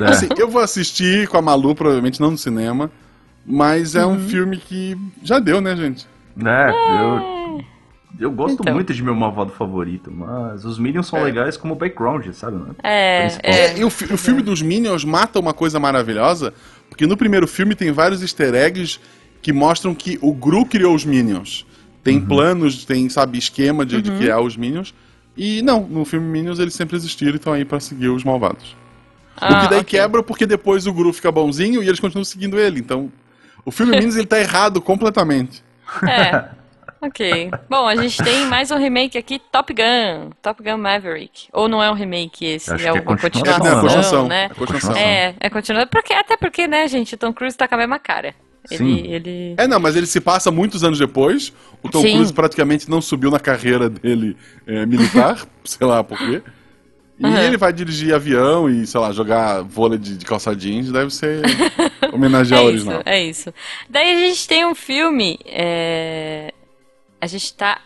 [0.00, 0.04] é.
[0.10, 2.90] assim, eu vou assistir com a Malu, provavelmente não no cinema,
[3.46, 4.12] mas é Uhum.
[4.14, 6.06] um filme que já deu, né, gente?
[6.34, 7.60] né, eu,
[8.20, 8.72] eu gosto Então.
[8.74, 11.24] muito de meu malvado favorito, mas os Minions são É.
[11.24, 12.56] legais como background, sabe?
[12.56, 12.70] né?
[12.82, 13.78] É, é.
[13.78, 16.54] E o, o filme dos Minions mata uma coisa maravilhosa,
[16.98, 18.98] porque no primeiro filme tem vários easter eggs
[19.40, 21.64] que mostram que o Gru criou os Minions.
[22.02, 24.02] Tem planos, tem, sabe, esquema de, Uhum.
[24.02, 24.92] de criar os Minions.
[25.36, 28.72] E não, no filme Minions eles sempre existiram e estão aí pra seguir os malvados.
[28.72, 29.84] o Ah, que daí ok.
[30.00, 32.80] quebra porque depois o Gru fica bonzinho e eles continuam seguindo ele.
[32.80, 33.12] Então,
[33.64, 35.62] o filme Minions ele tá errado completamente.
[36.02, 36.48] É.
[37.00, 37.50] Ok.
[37.70, 40.30] Bom, a gente tem mais um remake aqui, Top Gun.
[40.42, 41.48] Top Gun Maverick.
[41.52, 42.72] Ou não é um remake esse?
[42.72, 44.28] Acho é é uma continuação, É, é continuação.
[44.28, 44.44] né?
[44.44, 44.96] É continuação.
[44.96, 45.88] É, é continuação.
[45.90, 48.34] Porque, até porque, né, gente, o Tom Cruise tá com a mesma cara.
[48.70, 49.12] Ele, Sim.
[49.12, 49.54] ele...
[49.56, 51.52] É, não, mas ele se passa muitos anos depois.
[51.82, 52.14] O Tom Sim.
[52.14, 54.36] Cruise praticamente não subiu na carreira dele
[54.66, 56.42] é, militar, sei lá por quê.
[57.20, 57.42] E Aham.
[57.42, 61.42] ele vai dirigir avião e, sei lá, jogar vôlei de, de calça jeans, deve ser
[62.12, 63.02] homenagear é o isso, original.
[63.06, 63.52] é isso.
[63.88, 65.38] Daí a gente tem um filme.
[65.46, 66.52] é,
[67.20, 67.80] A gente tá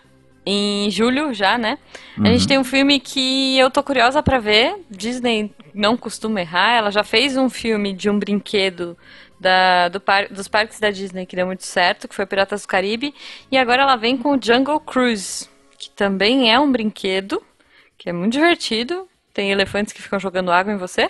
[0.45, 1.79] em julho já, né?
[2.19, 4.75] A gente tem um filme que eu tô curiosa pra ver.
[4.91, 6.75] Disney não costuma errar.
[6.77, 8.97] Ela já fez um filme de um brinquedo
[9.41, 12.69] da, do par- dos parques da Disney que deu muito certo, que foi Piratas do
[12.69, 13.15] Caribe.
[13.51, 17.41] E agora ela vem com o Jungle Cruise, que também é um brinquedo,
[17.97, 19.07] que é muito divertido.
[19.33, 21.09] Tem elefantes que ficam jogando água em você.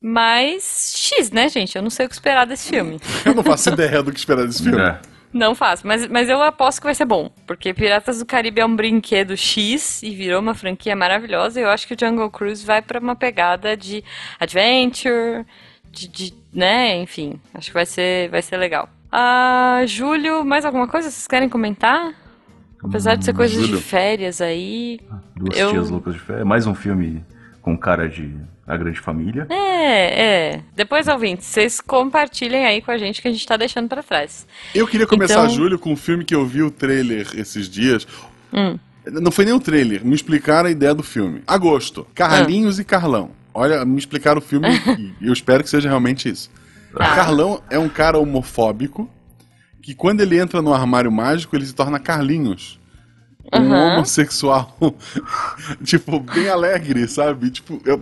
[0.00, 1.76] Mas X, né, gente?
[1.76, 2.98] Eu não sei o que esperar desse filme.
[3.24, 4.80] Eu não faço ideia do que esperar desse filme.
[4.80, 4.98] É.
[5.32, 7.30] Não faço, mas, mas eu aposto que vai ser bom.
[7.46, 11.60] Porque Piratas do Caribe é um brinquedo X e virou uma franquia maravilhosa.
[11.60, 14.02] E eu acho que o Jungle Cruise vai pra uma pegada de
[14.40, 15.44] adventure,
[15.90, 17.40] de, de- né, enfim.
[17.54, 18.88] Acho que vai ser, vai ser legal.
[19.12, 22.12] Ah, Júlio, mais alguma coisa vocês querem comentar?
[22.82, 23.76] Apesar de ser coisas Júlio.
[23.76, 24.98] de férias aí.
[25.36, 26.42] Duas Eu- tias loucas de fé.
[26.44, 27.24] Mais um filme
[27.62, 28.34] com cara de
[28.72, 29.46] A Grande Família.
[29.50, 30.22] É,
[30.54, 30.62] é.
[30.76, 34.46] Depois, ouvintes, vocês compartilhem aí com a gente que a gente tá deixando pra trás.
[34.74, 38.06] Eu queria começar, Então- Júlio, com um filme que eu vi o trailer esses dias.
[38.52, 38.78] Hum.
[39.06, 41.42] Não foi nem o trailer, me explicaram a ideia do filme.
[41.46, 42.82] Agosto, Carlinhos Ah.
[42.82, 43.30] e Carlão.
[43.52, 44.68] Olha, me explicaram o filme
[45.20, 46.50] e eu espero que seja realmente isso.
[46.96, 47.14] Tá.
[47.14, 49.10] Carlão é um cara homofóbico
[49.82, 52.78] que quando ele entra no armário mágico, ele se torna Carlinhos.
[53.52, 53.94] um Aham.
[53.96, 54.76] homossexual,
[55.82, 57.50] tipo, bem alegre, sabe?
[57.50, 58.00] Tipo, eu-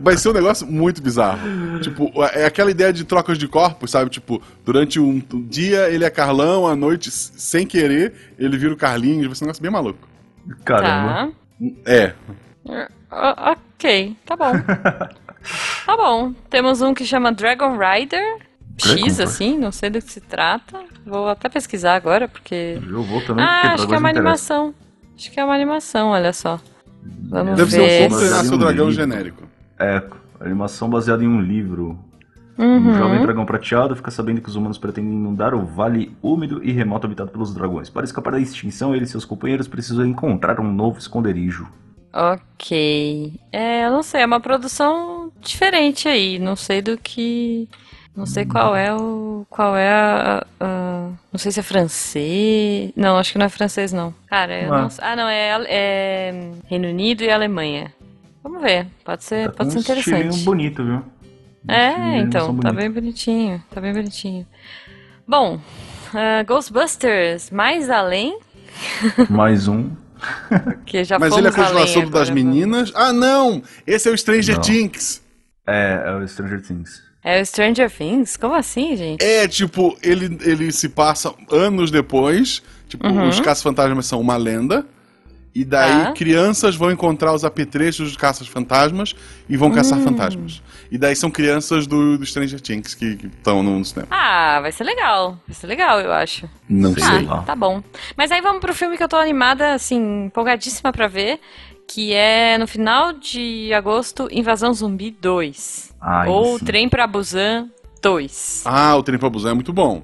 [0.00, 1.80] vai ser um negócio muito bizarro.
[1.80, 4.10] Tipo, é aquela ideia de trocas de corpos, sabe?
[4.10, 9.26] Tipo, durante um, dia ele é Carlão, à noite, sem querer, ele vira o Carlinhos,
[9.26, 10.06] vai ser um negócio bem maluco.
[10.64, 11.30] Caramba.
[11.30, 11.30] Tá.
[11.86, 12.12] É,
[12.66, 14.52] O- ok, tá bom.
[15.86, 16.32] tá bom.
[16.50, 18.38] Temos um que chama Dragon Rider.
[18.76, 20.80] Dragon X, assim, não sei do que se trata.
[21.06, 22.78] Vou até pesquisar agora, porque.
[22.84, 24.74] Eu vou também, Ah, acho que é uma animação.
[25.16, 26.60] Acho que é uma animação, olha só.
[27.28, 28.06] Vamos deve ser ver.
[28.06, 29.02] um como Baseado treinar seu um dragão livro.
[29.02, 29.42] genérico.
[29.78, 30.02] É,
[30.40, 31.98] animação baseada em um livro.
[32.56, 32.90] Uhum.
[32.90, 36.70] Um jovem dragão prateado fica sabendo que os humanos pretendem inundar o vale úmido e
[36.70, 37.90] remoto habitado pelos dragões.
[37.90, 41.66] Para escapar da extinção, ele e seus companheiros precisam encontrar um novo esconderijo.
[42.12, 43.32] Ok.
[43.50, 46.38] É, eu não sei, é uma produção diferente aí.
[46.38, 47.68] Não sei do que.
[48.16, 49.44] Não sei qual é o.
[49.50, 50.46] Qual é a.
[50.60, 52.92] a- não sei se é francês.
[52.96, 54.14] Não, acho que não é francês, não.
[54.28, 54.82] Cara, eu Não é.
[54.82, 55.04] não sei.
[55.04, 57.92] Ah, não, é, é Reino Unido e Alemanha.
[58.42, 58.86] Vamos ver.
[59.04, 60.44] Pode ser, Tá pode ser com um interessante.
[60.44, 61.02] bonito, viu?
[61.66, 63.62] É, então, tá bem bonitinho.
[63.70, 64.46] Tá bem bonitinho.
[65.26, 65.58] Bom,
[66.14, 68.38] ah, Ghostbusters, mais além,
[69.30, 69.90] Mais um.
[70.86, 72.92] que já Mas ele é a continuação das meninas.
[72.94, 73.62] Ah, não!
[73.86, 74.62] Esse é o Stranger Não.
[74.62, 75.22] Things.
[75.66, 77.02] É, é o Stranger Things.
[77.24, 78.36] É o Stranger Things?
[78.36, 79.24] Como assim, gente?
[79.24, 82.62] É, tipo, ele, ele se passa anos depois.
[82.88, 83.28] Tipo, Uhum.
[83.28, 84.86] os caça-fantasmas são uma lenda.
[85.54, 86.12] E daí Tá.
[86.12, 89.14] crianças vão encontrar os apetrechos dos caças-fantasmas
[89.48, 90.02] e vão caçar Hum.
[90.02, 90.60] fantasmas.
[90.90, 94.08] E daí são crianças do, do Stranger Things que estão no, cinema.
[94.10, 95.38] Ah, vai ser legal.
[95.46, 96.50] Vai ser legal, eu acho.
[96.68, 97.28] Não Sei sei.
[97.30, 97.80] Ah, tá bom.
[98.16, 101.38] Mas aí vamos pro filme que eu tô animada, assim, empolgadíssima pra ver.
[101.88, 105.94] Que é no final de agosto, Invasão Zumbi 2.
[106.00, 106.64] Ai, ou sim.
[106.64, 107.68] Trem pra Busan
[108.02, 108.62] 2.
[108.66, 110.02] Ah, o Trem pra Busan é muito bom.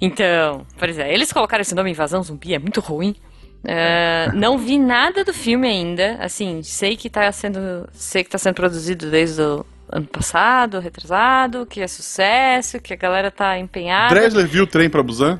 [0.00, 3.14] Então, por exemplo, eles colocaram esse nome Invasão Zumbi, é muito ruim.
[3.62, 6.16] É, não vi nada do filme ainda.
[6.20, 7.86] Assim, sei que tá sendo.
[7.92, 12.96] Sei que tá sendo produzido desde o ano passado, retrasado, que é sucesso, que a
[12.96, 14.14] galera tá empenhada.
[14.14, 15.38] Dresler viu o Trem pra Busan?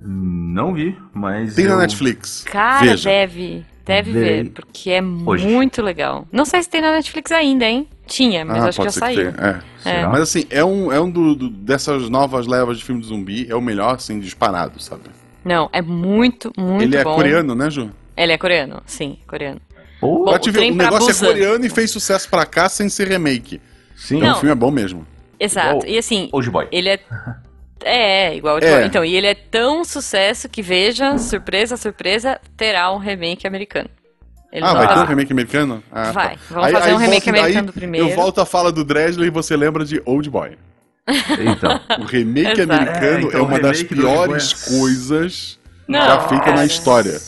[0.00, 1.54] Não vi, mas.
[1.54, 2.44] Tem na eu- Netflix.
[2.44, 3.08] Cara, Veja.
[3.10, 3.64] deve.
[3.84, 5.46] Deve Verei ver, porque é hoje.
[5.46, 6.26] muito legal.
[6.32, 7.86] Não sei se tem na Netflix ainda, hein?
[8.06, 9.32] Tinha, mas ah, acho que já saiu.
[9.32, 9.40] que.
[9.40, 9.60] É.
[9.78, 10.08] Será?
[10.08, 13.46] Mas assim, é um, é um do, do- dessas novas levas de filme de zumbi,
[13.50, 15.02] é o melhor, assim, disparado, sabe?
[15.44, 17.14] Não, é muito, muito Ele é bom.
[17.14, 17.90] coreano, né, Ju?
[18.16, 19.60] Ele é coreano, sim, coreano.
[20.00, 21.26] Pô, Bom, te o ver, negócio Busan.
[21.26, 23.60] é coreano e fez sucesso pra cá sem ser remake.
[23.96, 24.36] sim, Então Não.
[24.36, 25.06] o filme é bom mesmo.
[25.38, 25.78] Exato.
[25.78, 26.68] Igual E assim, Old Boy.
[26.72, 27.00] ele é.
[27.84, 28.86] É, igual o É.
[28.86, 33.88] Então, e ele é tão sucesso que, veja, surpresa, surpresa, terá um remake americano.
[34.52, 35.08] Eles ah, vai ter um fazer.
[35.10, 35.82] remake americano?
[35.90, 36.36] Ah, Vai.
[36.36, 36.40] tá.
[36.50, 38.08] Vamos fazer um remake volta- americano primeiro.
[38.08, 40.56] Eu volto à fala do Dresler e você lembra de Old Boy.
[41.06, 41.80] Então.
[42.00, 42.72] O remake Exato.
[42.72, 45.58] americano É, então, é uma das piores é- coisas
[45.88, 47.20] Não, já feita na história.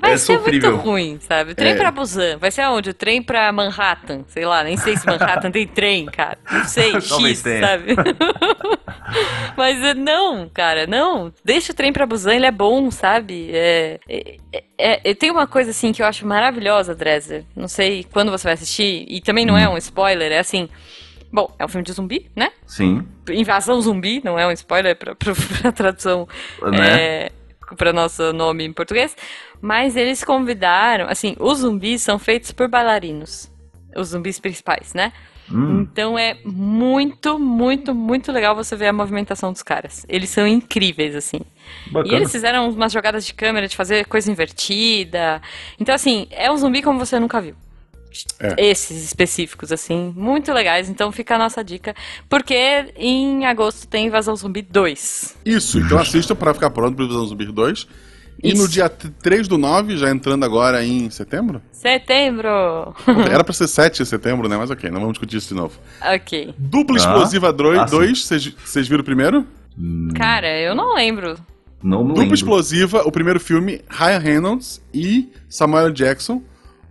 [0.00, 0.72] Vai É ser sofrível.
[0.72, 1.52] muito ruim, sabe?
[1.52, 1.76] O trem É.
[1.76, 2.38] pra Busan.
[2.38, 2.90] Vai ser aonde?
[2.90, 4.24] O trem pra Manhattan.
[4.26, 6.38] Sei lá, nem sei se Manhattan tem trem, cara.
[6.50, 7.94] Não sei, X, sabe?
[9.56, 11.32] Mas é, não, cara, não.
[11.44, 13.50] Deixa o trem pra Busan, ele é bom, sabe?
[13.52, 14.36] É, é,
[14.78, 17.44] é- é- tem uma coisa assim que eu acho maravilhosa, Dresser.
[17.54, 19.74] Não sei quando você vai assistir, e também não é Hum.
[19.74, 20.68] um spoiler, é assim.
[21.32, 22.50] Bom, é um filme de zumbi, né?
[22.66, 23.06] Sim.
[23.30, 25.32] Invasão zumbi, não é um spoiler pra, pra,
[25.62, 26.28] pra tradução
[26.62, 27.00] Né?
[27.26, 27.32] é,
[27.76, 29.16] para nosso nome em português,
[29.62, 33.50] mas eles convidaram, assim, os zumbis são feitos por bailarinos,
[33.96, 35.12] os zumbis principais, né?
[35.50, 40.04] Hum, Então é muito, muito, muito legal você ver a movimentação dos caras.
[40.08, 41.40] Eles são incríveis, assim.
[41.86, 42.16] E bacana.
[42.16, 45.40] eles fizeram umas jogadas de câmera de fazer coisa invertida.
[45.78, 47.54] Então, assim, é um zumbi como você nunca viu.
[48.38, 48.70] É.
[48.70, 50.88] Esses específicos, assim, muito legais.
[50.90, 51.94] Então fica a nossa dica.
[52.28, 55.36] Porque em agosto tem Invasão Zumbi 2.
[55.46, 57.86] Isso, então assista pra ficar pronto pro Visão Zumbi 2.
[58.42, 61.60] E no dia 3 do 9, já entrando agora em setembro?
[61.70, 62.48] Setembro!
[63.30, 64.56] Era pra ser 7 de setembro, né?
[64.56, 65.78] Mas ok, não vamos discutir isso de novo.
[66.00, 66.54] ok.
[66.58, 66.98] Dupla Ah.
[66.98, 67.86] Explosiva 2, Ah,
[68.64, 69.46] vocês viram o primeiro?
[69.78, 71.36] Hum, Cara, eu não lembro.
[71.82, 72.34] não Dupla lembro.
[72.34, 76.42] Explosiva, o primeiro filme, Ryan Reynolds e Samuel Jackson.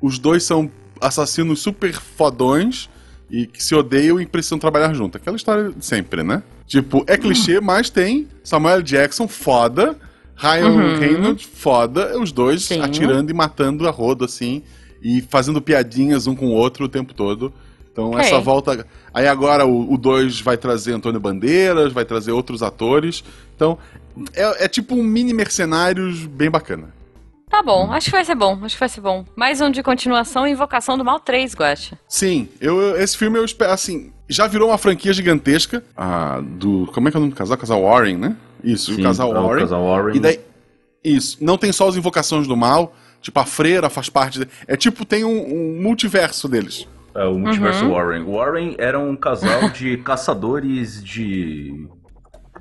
[0.01, 2.89] Os dois são assassinos super fodões
[3.29, 5.17] e que se odeiam e precisam trabalhar junto.
[5.17, 6.41] Aquela história de sempre, né?
[6.65, 9.97] Tipo, é clichê, mas tem Samuel Jackson foda,
[10.41, 10.99] Ryan Uhum.
[10.99, 12.81] Reynolds foda, os dois Sim.
[12.81, 14.63] atirando e matando a rodo, assim,
[15.01, 17.53] e fazendo piadinhas um com o outro o tempo todo.
[17.91, 18.21] Então, Ok.
[18.21, 18.87] essa volta.
[19.13, 23.23] Aí agora o 2 vai trazer Antônio Bandeiras, vai trazer outros atores.
[23.55, 23.77] Então,
[24.33, 26.93] é, é tipo um mini mercenários bem bacana.
[27.49, 29.25] Tá bom, acho que vai ser bom, acho que vai ser bom.
[29.35, 31.99] Mais um de continuação, Invocação do Mal 3, Guacha.
[32.07, 35.83] Sim, eu- esse filme eu espero, assim, já virou uma franquia gigantesca.
[35.95, 36.89] Ah, do.
[36.93, 37.57] Como é que é o nome do casal?
[37.57, 38.35] Casal Warren, né?
[38.63, 39.61] Isso, Sim, o casal é o Warren.
[39.61, 40.15] casal Warren.
[40.15, 40.39] E daí.
[41.03, 41.37] Isso.
[41.41, 42.95] Não tem só as invocações do mal.
[43.21, 44.39] Tipo, a freira faz parte.
[44.39, 44.47] De...
[44.67, 46.87] É tipo, tem um, um multiverso deles.
[47.13, 47.91] É, o multiverso uhum.
[47.91, 48.23] Warren.
[48.23, 51.87] Warren era um casal de caçadores de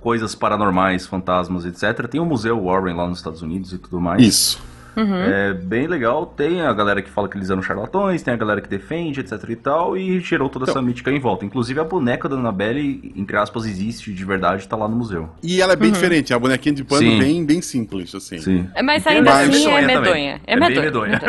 [0.01, 2.09] coisas paranormais, fantasmas, etc.
[2.09, 4.23] Tem o um Museu Warren lá nos Estados Unidos e tudo mais.
[4.23, 4.70] Isso.
[4.97, 5.15] Uhum.
[5.15, 6.27] É bem legal.
[6.27, 9.33] Tem a galera que fala que eles eram charlatões, tem a galera que defende, etc
[9.49, 11.45] e tal, e gerou toda então, essa mítica em volta.
[11.45, 15.31] Inclusive a boneca da Annabelle, entre aspas, existe de verdade, tá lá no museu.
[15.43, 15.95] E ela é bem uhum.
[15.95, 18.39] diferente, a bonequinha de pano bem, bem simples, assim.
[18.39, 18.69] Sim.
[18.75, 19.49] É, mas ainda mas...
[19.49, 20.41] assim é medonha.
[20.47, 20.81] É, é medonha.
[20.83, 21.21] medonha.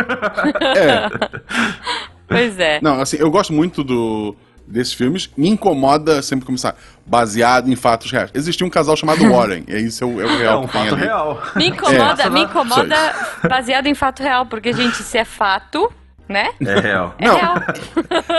[0.76, 2.12] é.
[2.32, 2.80] Pois é.
[2.82, 4.36] Não, assim, eu gosto muito do
[4.72, 8.32] desses filmes, me incomoda sempre começar baseado em fatos reais.
[8.34, 10.62] Existia um casal chamado Warren, e isso é o, é o real.
[10.62, 11.04] É um fato ali.
[11.04, 11.44] real.
[11.56, 12.30] Me incomoda, é.
[12.30, 13.16] me incomoda
[13.48, 15.92] baseado em fato real, porque, gente, se é fato,
[16.28, 16.52] né?
[16.62, 17.16] É real.
[17.20, 17.36] É não.
[17.36, 17.56] real.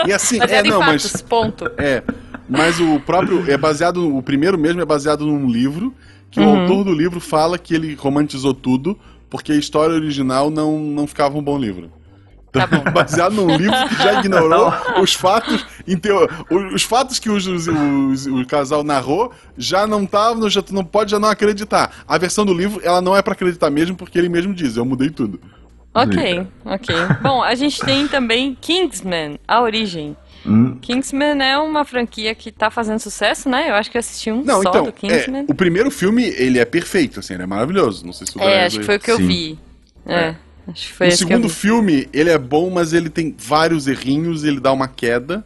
[0.07, 1.21] E assim, baseado é, não, fatos, mas.
[1.21, 1.71] Ponto.
[1.77, 2.03] É.
[2.49, 3.49] Mas o próprio.
[3.49, 4.15] É baseado.
[4.15, 5.93] O primeiro mesmo é baseado num livro,
[6.29, 6.53] que uhum.
[6.53, 11.07] o autor do livro fala que ele romantizou tudo, porque a história original não, não
[11.07, 11.91] ficava um bom livro.
[12.53, 15.65] Tá baseado num livro que já ignorou os fatos,
[15.99, 16.29] teo...
[16.73, 20.85] os fatos que os, os, os, o casal narrou já não estavam, já tu não
[20.85, 21.91] pode já não acreditar.
[22.07, 24.85] A versão do livro ela não é para acreditar mesmo porque ele mesmo diz, eu
[24.85, 25.39] mudei tudo.
[25.95, 26.95] Ok, ok.
[27.21, 30.15] Bom, a gente tem também Kingsman, a origem.
[30.45, 30.77] Hum.
[30.81, 33.69] Kingsman é uma franquia que tá fazendo sucesso, né?
[33.69, 35.45] Eu acho que eu assisti um não, só então, do Kingsman.
[35.47, 38.05] É, o primeiro filme, ele é perfeito, assim, ele é maravilhoso.
[38.05, 39.27] Não sei se o É, acho que foi o que eu Sim.
[39.27, 39.59] vi.
[40.05, 40.15] É.
[40.15, 40.35] é.
[40.67, 44.59] Acho que foi o segundo filme, ele é bom, mas ele tem vários errinhos, ele
[44.59, 45.43] dá uma queda.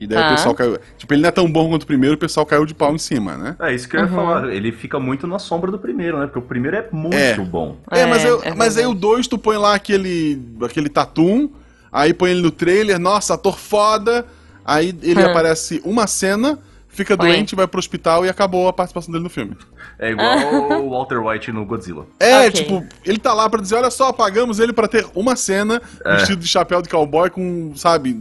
[0.00, 0.78] E daí o pessoal caiu.
[0.96, 2.98] Tipo, ele não é tão bom quanto o primeiro, o pessoal caiu de pau em
[2.98, 3.56] cima, né?
[3.58, 4.14] É isso que eu ia uhum.
[4.14, 4.52] falar.
[4.52, 6.26] Ele fica muito na sombra do primeiro, né?
[6.26, 7.34] Porque o primeiro é muito é.
[7.38, 7.76] bom.
[7.90, 11.50] É, mas, eu, é mas aí o dois tu põe lá aquele, aquele tatum,
[11.90, 14.24] aí põe ele no trailer, nossa, ator foda.
[14.64, 15.30] Aí ele hum.
[15.30, 16.60] aparece uma cena,
[16.98, 17.16] fica Oi.
[17.16, 19.56] doente, vai pro hospital e acabou a participação dele no filme.
[19.98, 22.06] É igual o Walter White no Godzilla.
[22.18, 22.50] É, okay.
[22.50, 26.16] tipo, ele tá lá pra dizer, olha só, pagamos ele pra ter uma cena é.
[26.16, 28.20] vestido de chapéu de cowboy com, sabe...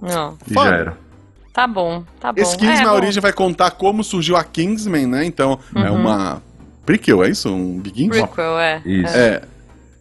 [0.00, 0.36] Não.
[0.50, 0.98] E já era.
[1.52, 2.40] Tá bom, tá bom.
[2.40, 2.96] Esse Kingsman é, na bom.
[2.96, 5.24] origem vai contar como surgiu a Kingsman, né?
[5.24, 5.86] Então, é uhum.
[5.86, 6.42] é uma...
[6.84, 7.48] Prequel, é isso?
[7.48, 8.08] Um Begins?
[8.08, 8.82] Prequel, é.
[8.84, 9.16] Isso.
[9.16, 9.42] É.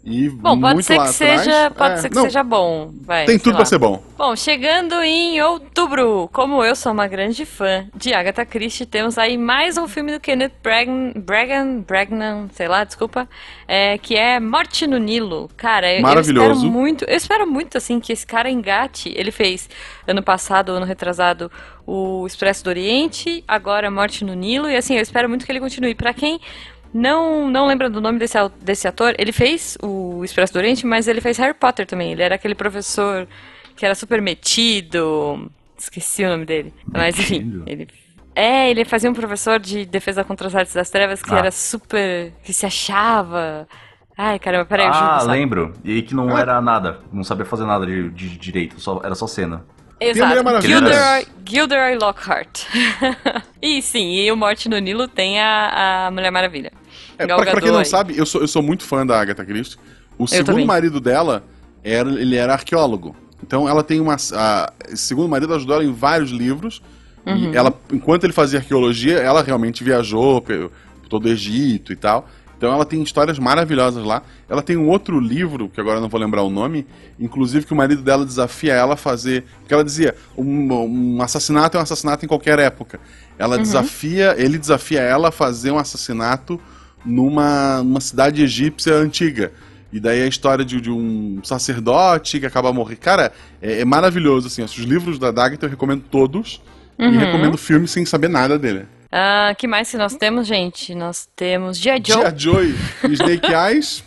[0.06, 2.92] E bom, pode ser que atrás, seja, pode é, ser que não, seja bom.
[3.04, 4.04] Vai, tem tudo para ser bom.
[4.18, 9.38] Bom, chegando em outubro, como eu sou uma grande fã de Agatha Christie, temos aí
[9.38, 13.30] mais um filme do Kenneth Bragan, Bragan, Bragnan, sei lá, desculpa,
[13.66, 15.50] é, que é Morte no Nilo.
[15.56, 16.48] Cara, eu, Maravilhoso.
[16.48, 19.14] eu espero muito, eu espero muito assim que esse cara engate.
[19.16, 19.70] Ele fez
[20.06, 21.50] ano passado, ano retrasado,
[21.88, 25.62] o Expresso do Oriente, agora Morte no Nilo e assim, eu espero muito que ele
[25.62, 25.96] continue.
[25.96, 26.42] Para quem
[26.94, 29.16] não, não lembro do nome desse, desse ator.
[29.18, 32.12] Ele fez o Expresso do Oriente, mas ele fez Harry Potter também.
[32.12, 33.28] Ele era aquele professor
[33.76, 35.50] que era super metido.
[35.78, 36.74] Esqueci o nome dele.
[36.86, 37.88] Mas enfim, ele.
[38.36, 41.38] É, ele fazia um professor de defesa contra as artes das trevas que ah.
[41.38, 42.32] era super.
[42.44, 43.68] que se achava.
[44.16, 45.74] Ai, caramba, peraí, Ah, lembro.
[45.84, 47.00] E que não era nada.
[47.12, 49.66] Não sabia fazer nada de, de direito, só, era só cena.
[50.00, 50.62] Exato.
[50.62, 52.66] Gilderoy, Gilderoy Lockhart.
[53.62, 56.72] e sim, e o Morte no Nilo tem a, a Mulher Maravilha.
[57.18, 57.86] É, pra, pra, quem não aí.
[57.86, 59.78] sabe, eu sou, eu sou muito fã da Agatha Christie.
[60.18, 60.66] O eu segundo também.
[60.66, 61.44] marido dela,
[61.84, 63.16] era, ele era arqueólogo.
[63.46, 64.16] Então ela tem uma.
[64.34, 66.82] A, esse segundo marido ajudou ela em vários livros.
[67.26, 67.52] Uhum.
[67.52, 70.72] E ela, enquanto ele fazia arqueologia, ela realmente viajou por
[71.10, 72.28] todo o Egito e tal.
[72.58, 74.24] Então ela tem histórias maravilhosas lá.
[74.48, 76.88] Ela tem um outro livro, que agora não vou lembrar o nome,
[77.20, 79.44] inclusive que o marido dela desafia ela a fazer.
[79.60, 83.02] Porque ela dizia: um, um assassinato é um assassinato em qualquer época.
[83.38, 83.64] Ela uhum.
[83.64, 86.60] desafia, ele desafia ela a fazer um assassinato
[87.06, 89.52] numa, numa cidade egípcia antiga.
[89.92, 93.00] E daí a história de, de um sacerdote que acaba morrendo.
[93.00, 93.32] Cara,
[93.62, 94.64] é, é maravilhoso, assim.
[94.64, 96.62] Os livros da Dagatha eu recomendo todos.
[96.98, 97.14] Uhum.
[97.14, 98.88] E recomendo o filme sem saber nada dele.
[99.12, 100.96] Ah, que mais que nós temos, gente?
[100.96, 102.02] Nós temos G.I.
[102.04, 102.24] Joe.
[102.24, 102.40] G.I.
[102.40, 104.04] Joe e Snake Eyes.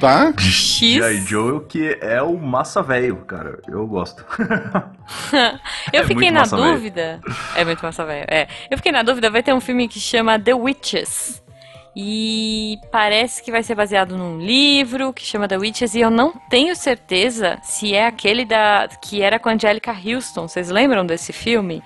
[0.00, 0.32] Tá?
[0.36, 1.18] G.I.
[1.18, 3.60] Joe, que é o massa velho, cara.
[3.68, 4.24] Eu gosto.
[5.92, 7.20] eu é fiquei na dúvida.
[7.24, 7.36] Véio.
[7.54, 8.26] É muito massa velho.
[8.28, 8.48] É.
[8.68, 11.43] Eu fiquei na dúvida, vai ter um filme que chama The Witches.
[11.96, 16.32] E parece que vai ser baseado num livro que chama The Witches e eu não
[16.50, 20.48] tenho certeza se é aquele da que era com a Angelica Houston.
[20.48, 21.82] Vocês lembram desse filme?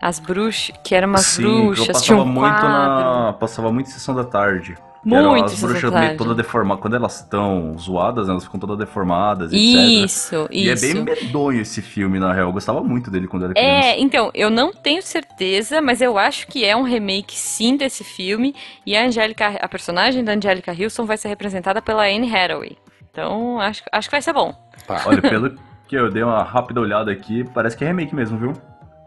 [0.00, 3.90] As bruxas, que eram umas Sim, bruxas, eu passava um muito na passava muito em
[3.90, 4.76] sessão da tarde.
[5.04, 6.82] Muito as bruxas meio toda deformadas.
[6.82, 10.48] Quando elas estão zoadas, elas ficam todas deformadas, isso, etc.
[10.50, 10.86] E isso.
[10.86, 12.48] é bem medonho esse filme, na real.
[12.48, 13.86] Eu gostava muito dele quando era criança.
[13.86, 18.02] É, então, eu não tenho certeza, mas eu acho que é um remake sim desse
[18.02, 18.54] filme.
[18.84, 22.76] E a Angélica, a personagem da Angélica Houston vai ser representada pela Anne Hathaway.
[23.10, 24.54] Então, acho, acho que vai ser bom.
[24.86, 25.02] Tá.
[25.06, 25.56] Olha, pelo
[25.88, 28.52] que eu dei uma rápida olhada aqui, parece que é remake mesmo, viu?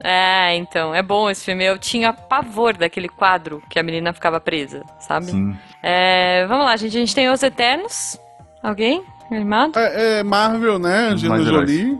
[0.03, 1.63] É, então, é bom esse filme.
[1.63, 5.27] Eu tinha pavor daquele quadro que a menina ficava presa, sabe?
[5.27, 5.55] Sim.
[5.83, 6.97] É, vamos lá, gente.
[6.97, 8.19] A gente tem Os Eternos.
[8.63, 9.03] Alguém?
[9.31, 9.77] Animado?
[9.77, 11.09] É, é Marvel, né?
[11.09, 11.43] Angelina.
[11.43, 11.97] Jolie.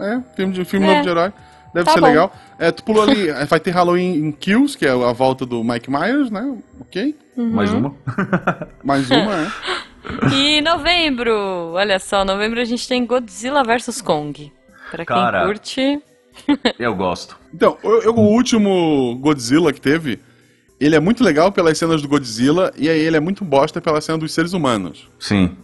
[0.00, 0.90] É, filme, de, filme É.
[0.90, 1.32] novo de herói.
[1.72, 2.06] Deve Tá ser bom.
[2.06, 2.32] legal.
[2.58, 5.62] É, tu pulou ali, é, vai ter Halloween em Kills, que é a volta do
[5.62, 6.56] Mike Myers, né?
[6.80, 7.14] Ok.
[7.36, 7.94] Mais uma.
[8.82, 9.48] Mais uma, é.
[10.32, 14.52] E novembro, olha só, novembro a gente tem Godzilla vs Kong.
[14.90, 15.44] Pra quem Cara.
[15.44, 16.00] curte.
[16.78, 17.36] Eu gosto.
[17.54, 20.18] Então, eu- eu- o último Godzilla que teve,
[20.78, 24.00] ele é muito legal pelas cenas do Godzilla, e aí ele é muito bosta pela
[24.00, 25.08] cena dos seres humanos.
[25.18, 25.56] Sim.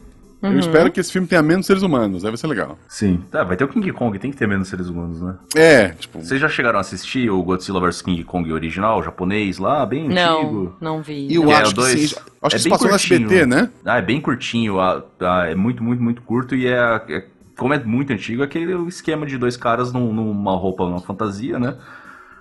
[0.43, 0.55] Uhum.
[0.55, 2.77] Eu espero que esse filme tenha menos seres humanos, aí vai ser legal.
[2.89, 3.23] Sim.
[3.31, 5.37] Tá, vai ter o King Kong, tem que ter menos seres humanos, né?
[5.55, 9.87] É, tipo, Vocês já chegaram a assistir o Godzilla vs King Kong original, japonês lá,
[9.87, 10.77] bem Não, antigo?
[10.81, 11.33] não vi.
[11.33, 12.17] eu Que é acho o que dois- sim.
[12.43, 13.21] Acho é que se bem passou no curtinho.
[13.29, 13.71] SBT, né?
[13.85, 17.25] Ah, é bem curtinho, ah, ah, é muito, muito, muito curto e é, é-
[17.57, 21.59] como é muito antigo, é aquele esquema de dois caras num- numa roupa, numa fantasia,
[21.59, 21.77] né?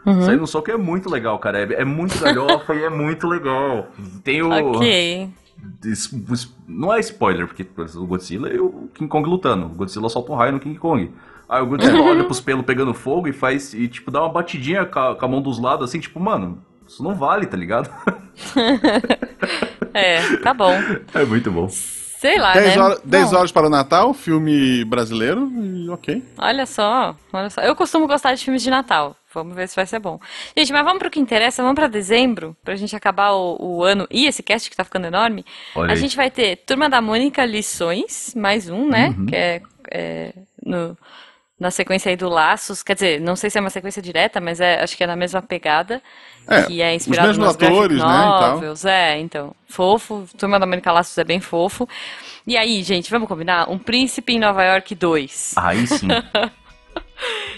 [0.05, 0.21] Uhum.
[0.23, 1.59] Saindo no soco é muito legal, cara.
[1.59, 3.87] É, é muito galhofa e é muito legal.
[4.23, 4.49] Tem o.
[4.49, 5.29] Ok.
[5.85, 9.67] es- es- Não é spoiler, porque o Godzilla e o King Kong lutando.
[9.67, 11.11] O Godzilla solta um raio no King Kong.
[11.47, 13.73] Aí o Godzilla olha pros pelos pegando fogo e faz.
[13.73, 16.59] E tipo, dá uma batidinha com a, com a mão dos lados, assim, tipo, mano,
[16.87, 17.89] isso não vale, tá ligado?
[19.93, 20.71] É, tá bom.
[21.13, 21.69] É muito bom.
[22.21, 22.81] Sei lá, 10 né?
[22.83, 26.23] horas, 10 Bom, horas para o Natal, filme brasileiro, e ok.
[26.37, 27.61] Olha só, olha só.
[27.61, 29.15] Eu costumo gostar de filmes de Natal.
[29.33, 30.19] Vamos ver se vai ser bom.
[30.55, 34.05] Gente, mas vamos pro que interessa, vamos pra dezembro, pra gente acabar o, o ano
[34.11, 35.43] e esse cast que tá ficando enorme.
[35.73, 39.15] Olha a gente vai ter Turma da Mônica Lições, mais um, né?
[39.17, 39.25] Uhum.
[39.25, 40.95] Que é, é no-
[41.59, 42.83] na sequência aí do Laços.
[42.83, 45.15] Quer dizer, não sei se é uma sequência direta, mas é, acho que é na
[45.15, 46.01] mesma pegada.
[46.47, 48.85] É, que é os inspirado mesmos nos atores, né, e novels.
[48.85, 50.25] É, então, fofo.
[50.37, 51.87] Turma da Mônica Laços é bem fofo.
[52.45, 53.69] E aí, gente, vamos combinar?
[53.69, 55.53] Um Príncipe em Nova York 2.
[55.57, 56.07] Aí sim.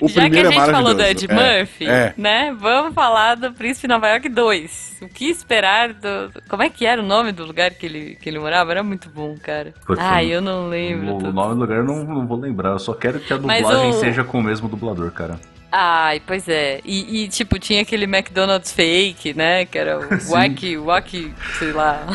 [0.01, 2.13] O Já que a primeiro gente é falou do Ed é, Murphy, É.
[2.17, 2.53] né?
[2.59, 4.97] Vamos falar do Príncipe Nova York 2.
[5.03, 6.31] O que esperar do.
[6.49, 8.71] Como é que era o nome do lugar que ele, que ele morava?
[8.71, 9.73] Era muito bom, cara.
[9.85, 11.15] Putz, Ai, eu não lembro.
[11.15, 11.33] O tudo.
[11.33, 12.71] nome do lugar eu não, não vou lembrar.
[12.71, 15.39] Eu só quero que a dublagem o- seja com o mesmo dublador, cara.
[15.75, 16.81] Ai, pois é.
[16.85, 19.65] E, e, tipo, tinha aquele McDonald's fake, né?
[19.65, 20.03] Que era o.
[20.31, 22.05] Wacky, Wacky, sei lá.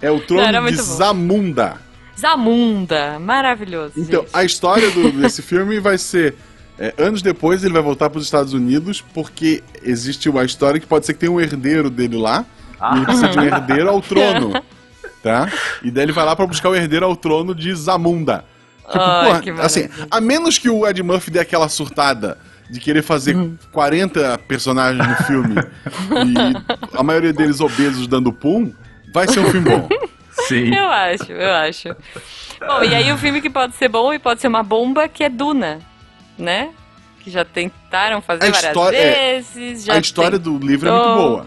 [0.00, 0.82] É o trono Era de bom.
[0.82, 1.76] Zamunda.
[2.18, 3.20] Zamunda.
[3.20, 3.92] Maravilhoso.
[3.96, 4.30] Então, gente.
[4.32, 6.34] a história do- desse filme vai ser.
[6.76, 10.86] é, anos depois ele vai voltar para os Estados Unidos, porque existe uma história que
[10.86, 12.44] pode ser que tenha um herdeiro dele lá,
[12.80, 14.60] e ele precisa de um herdeiro ao trono.
[15.22, 15.48] Tá?
[15.84, 18.44] E daí ele vai lá para buscar o herdeiro ao trono de Zamunda.
[18.78, 22.36] Tipo, porra, assim, a menos que o Ed Murphy dê aquela surtada
[22.70, 23.56] de querer fazer Uhum.
[23.70, 28.72] 40 personagens no filme e a maioria deles obesos dando pum,
[29.12, 29.88] vai ser um filme bom.
[30.48, 30.74] Sim.
[30.74, 31.88] Eu acho, eu acho.
[32.60, 35.22] Bom, e aí o filme que pode ser bom e pode ser uma bomba, que
[35.22, 35.78] é Duna,
[36.38, 36.70] né?
[37.20, 39.84] Que já tentaram fazer A várias história- é, vezes.
[39.84, 41.28] Já a história tem- do livro é muito tentou.
[41.30, 41.46] boa.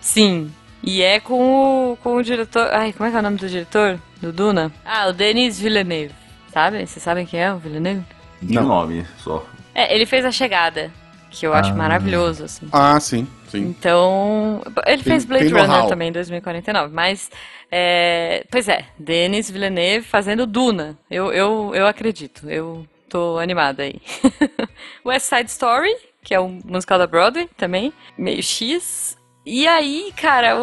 [0.00, 0.50] Sim.
[0.82, 2.68] E é com o, com o diretor.
[2.72, 3.98] Ai, como é que é o nome do diretor?
[4.20, 4.72] Do Duna?
[4.84, 6.14] Ah, o Denis Villeneuve.
[6.52, 6.78] Sabe?
[6.86, 8.04] Vocês sabem quem é o Villeneuve?
[8.40, 9.44] De nome só.
[9.74, 10.90] É, ele fez A Chegada,
[11.30, 11.74] que eu acho Ah.
[11.74, 12.68] maravilhoso, assim.
[12.72, 13.60] Ah, sim, sim.
[13.60, 17.30] Então, ele Tem- fez Blade Runner também em 2049, mas,
[17.70, 24.00] é, pois é, Denis Villeneuve fazendo Duna, eu, eu, eu acredito, eu tô animada aí.
[25.04, 29.16] West Side Story, que é um musical da Broadway também, meio X.
[29.44, 30.56] E aí, cara,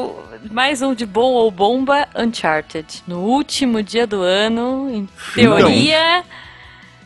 [0.49, 3.03] mais um de bom ou bomba, Uncharted.
[3.05, 6.23] No último dia do ano, em teoria.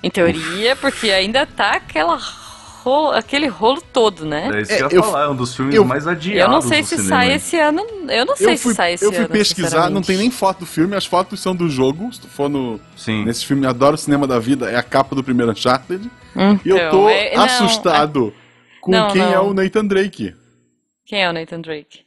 [0.04, 2.20] Em teoria, porque ainda tá aquela
[2.84, 4.50] rolo- aquele rolo todo, né?
[4.54, 6.50] É isso É, que eu ia falar, é um dos filmes eu- mais adiados Eu
[6.50, 7.82] não sei se cinema, sai esse ano.
[8.10, 9.30] Eu não sei Eu fui, se sai esse eu fui ano.
[9.30, 12.12] pesquisar, não tem nem foto do filme, as fotos são do jogo.
[12.12, 13.24] Se tu for no, Sim.
[13.24, 16.12] nesse filme Adoro o Cinema da Vida, é a capa do primeiro Uncharted.
[16.36, 18.34] Então, E eu tô é- não, assustado
[18.82, 19.48] com não, quem é não.
[19.52, 20.36] o Nathan Drake.
[21.06, 22.00] Quem é o Nathan Drake?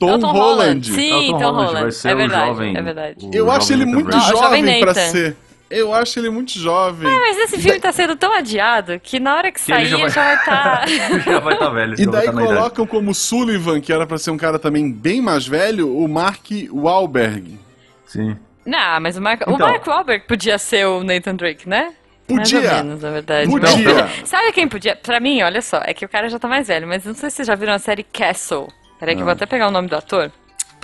[0.00, 0.86] Tom, É o Tom Holland.
[0.92, 1.82] Sim, É o Tom Tom Holland, Holland.
[1.82, 3.26] vai ser é o verdade, jovem- é verdade.
[3.26, 4.94] o Eu acho ele muito Nathan o jovem Nathan.
[4.94, 5.36] ser.
[5.68, 7.08] Eu acho ele muito jovem.
[7.12, 10.10] Mas esse filme tá sendo tão adiado que na hora que Que sair já vai-
[10.10, 10.88] já vai estar.
[11.24, 11.94] já vai estar velho.
[11.94, 14.92] E já vai daí tá colocam como Sullivan, que era pra ser um cara também
[14.92, 17.58] bem mais velho, o Mark Wahlberg.
[18.06, 18.36] Sim.
[18.64, 19.66] não, mas o Mark, o Então.
[19.68, 21.92] Mark Wahlberg podia ser o Nathan Drake, né?
[22.28, 22.74] Mais ou Podia.
[22.82, 23.50] menos, na verdade.
[23.50, 23.94] Podia.
[23.94, 24.96] Mas- Sabe quem podia?
[24.96, 27.28] Pra mim, olha só, é que o cara já tá mais velho, mas não sei
[27.30, 28.68] se vocês já viram a série Castle.
[28.98, 30.30] Peraí que eu vou até pegar o nome do ator.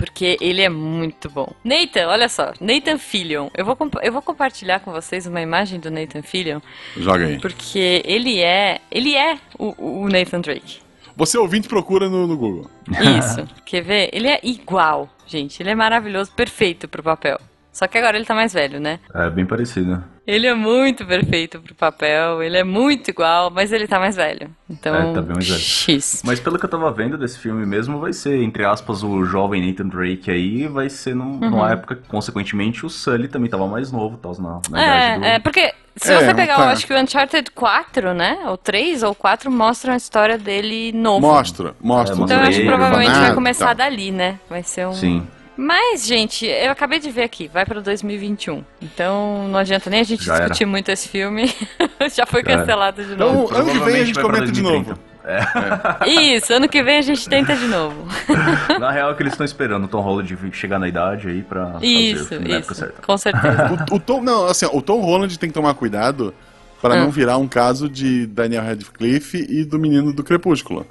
[0.03, 1.49] Porque ele é muito bom.
[1.63, 2.51] Nathan, olha só.
[2.59, 3.47] Nathan Fillion.
[3.55, 6.59] Eu vou, eu vou compartilhar com vocês uma imagem do Nathan Fillion.
[6.97, 7.39] Joga aí.
[7.39, 8.81] Porque ele é.
[8.91, 10.79] Ele é o, o Nathan Drake.
[11.15, 12.69] Você ouvinte procura no, no Google.
[13.17, 13.47] Isso.
[13.65, 14.09] Quer ver?
[14.11, 15.63] Ele é igual, gente.
[15.63, 17.39] Ele é maravilhoso, perfeito pro papel.
[17.73, 18.99] Só que agora ele tá mais velho, né?
[19.13, 20.01] É bem parecido.
[20.25, 24.49] Ele é muito perfeito pro papel, ele é muito igual, mas ele tá mais velho.
[24.69, 25.59] Então, É, tá bem mais velho.
[25.59, 26.21] X.
[26.23, 29.67] Mas pelo que eu tava vendo desse filme mesmo, vai ser, entre aspas, o jovem
[29.67, 31.49] Nathan Drake aí, vai ser num- Uhum.
[31.49, 35.25] numa época que, consequentemente, o Sully também tava mais novo, tal, na, na idade do...
[35.25, 36.63] É, é, porque se É, você pegar, tá.
[36.63, 38.37] eu acho que o Uncharted 4, né?
[38.45, 41.19] Ou 3 ou 4 mostram a história dele novo.
[41.27, 42.15] Mostra, mostra.
[42.15, 43.75] É, Então eu acho que provavelmente vai orfanato, começar tal.
[43.75, 44.39] dali, né?
[44.49, 44.93] Vai ser um.
[44.93, 45.27] Sim.
[45.55, 48.63] Mas, gente, eu acabei de ver aqui, vai pra 2021.
[48.81, 50.43] Então não adianta nem a gente Já era.
[50.45, 51.53] discutir muito esse filme.
[52.13, 52.59] Já foi Já era.
[52.61, 53.55] cancelado de Então, novo.
[53.55, 54.89] ano que vem a gente comenta de 2030.
[54.89, 54.99] novo.
[55.25, 56.09] É.
[56.09, 58.05] Isso, ano que vem a gente tenta de novo.
[58.79, 61.73] Na real é que eles estão esperando o Tom Holland chegar na idade aí pra
[61.73, 62.81] fazer o Isso, filme na época isso.
[62.81, 63.01] certa.
[63.01, 63.85] Com certeza.
[63.91, 66.33] O, o Tom, não, assim, o Tom Holland tem que tomar cuidado
[66.81, 66.97] pra Ah.
[66.97, 70.85] não virar um caso de Daniel Radcliffe e do menino do Crepúsculo.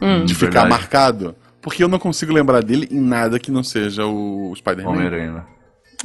[0.00, 0.24] Hum.
[0.24, 0.68] De ficar Verdade.
[0.70, 1.36] marcado.
[1.68, 4.90] Porque eu não consigo lembrar dele em nada que não seja o Spider-Man.
[4.90, 5.44] Homem-Aranha?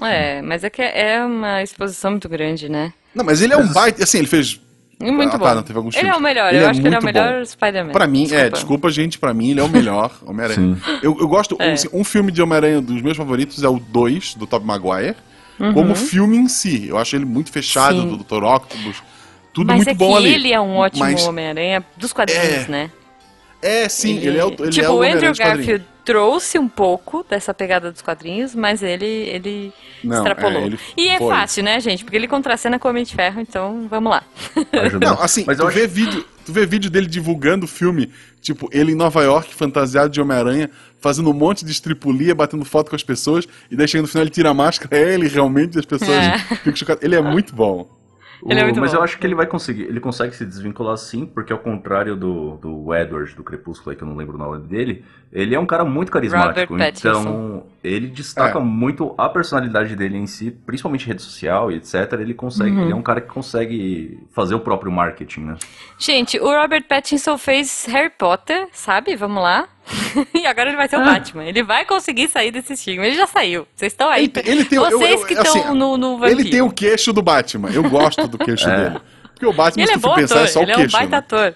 [0.01, 2.91] É, mas é que é uma exposição muito grande, né?
[3.15, 4.03] Não, mas ele é um baita.
[4.03, 4.59] Assim, ele fez.
[4.99, 5.45] Muito Ah, bom.
[5.45, 6.99] tá, não, teve alguns ele é o melhor, Ele eu é acho que ele é
[6.99, 7.45] o melhor.
[7.45, 7.91] Spider-Man.
[7.91, 10.77] Pra mim, é, desculpa, gente, pra mim ele é o melhor Homem-Aranha.
[11.01, 11.55] Eu, eu gosto.
[11.59, 11.71] É.
[11.73, 15.15] assim, um filme de Homem-Aranha dos meus favoritos é o 2, do Tobey Maguire.
[15.73, 16.87] Como filme em si.
[16.89, 18.11] Eu acho ele muito fechado, Uhum.
[18.11, 18.17] Sim.
[18.17, 18.43] do Dr.
[18.43, 19.03] Octopus.
[19.53, 20.33] Tudo Mas muito é bom que ali.
[20.33, 22.91] ele é um ótimo Mas- Homem-Aranha dos quadrinhos, É, né?
[23.63, 25.33] É, sim, ele, é o ele tipo, é o o Andrew.
[25.33, 30.61] Garfield trouxe um pouco dessa pegada dos quadrinhos, mas ele, ele Não, extrapolou.
[30.63, 31.29] é, ele e é foi.
[31.33, 32.03] fácil, né, gente?
[32.03, 34.21] Porque ele contracena com o Homem de Ferro, então vamos lá.
[35.01, 38.11] Não, assim, Mas tu, eu vê vídeo, tu vê vídeo dele divulgando o filme,
[38.41, 42.89] tipo, ele em Nova York, fantasiado de Homem-Aranha, fazendo um monte de estripulia, batendo foto
[42.89, 45.79] com as pessoas, e daí chega no final ele tira a máscara, é ele realmente,
[45.79, 46.37] as pessoas É.
[46.37, 47.01] ficam chocadas.
[47.01, 47.87] Ele é muito bom.
[48.49, 48.97] Ele é muito mas bom.
[48.97, 49.83] eu acho que ele vai conseguir.
[49.83, 54.03] Ele consegue se desvincular sim, porque ao contrário do, do Edward, do Crepúsculo, aí, que
[54.03, 56.77] eu não lembro o nome dele, ele é um cara muito carismático.
[56.79, 58.61] Então, ele destaca É.
[58.61, 62.13] muito a personalidade dele em si, principalmente rede social e etc.
[62.19, 62.71] Ele consegue.
[62.71, 62.83] Uhum.
[62.83, 65.55] Ele é um cara que consegue fazer o próprio marketing, né?
[65.97, 69.15] Gente, o Robert Pattinson fez Harry Potter, sabe?
[69.15, 69.67] Vamos lá.
[70.33, 71.43] e agora ele vai ser o Batman.
[71.45, 73.05] Ele vai conseguir sair desse estigma.
[73.05, 73.67] Ele já saiu.
[73.75, 74.23] Vocês estão aí.
[74.25, 76.39] Ele tem- ele tem- eu- Vocês eu- que estão assim, no, no vampiro.
[76.39, 77.69] Ele tem o queixo do Batman.
[77.71, 78.89] Eu gosto do queixo É.
[78.89, 79.01] dele.
[79.33, 80.45] Porque o Batman, Ele se é tu for bom pensar, ator.
[80.45, 80.93] é só o ele é um queixo.
[80.95, 81.17] baita né?
[81.17, 81.55] ator.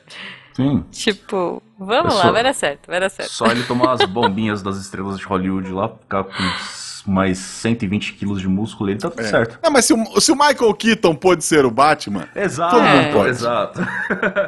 [0.58, 0.84] Sim.
[0.92, 3.30] Tipo, vamos Eu lá, vai dar certo, vai dar certo.
[3.30, 6.32] Só ele tomar as bombinhas das estrelas de Hollywood lá, ficar com
[7.10, 9.26] mais 120 quilos de músculo, ele tá tudo É.
[9.30, 9.60] certo.
[9.64, 13.14] Não, mas se o, se o Michael Keaton pôde ser o Batman, Exato, Todo mundo
[13.14, 13.30] pode.
[13.30, 13.80] exato.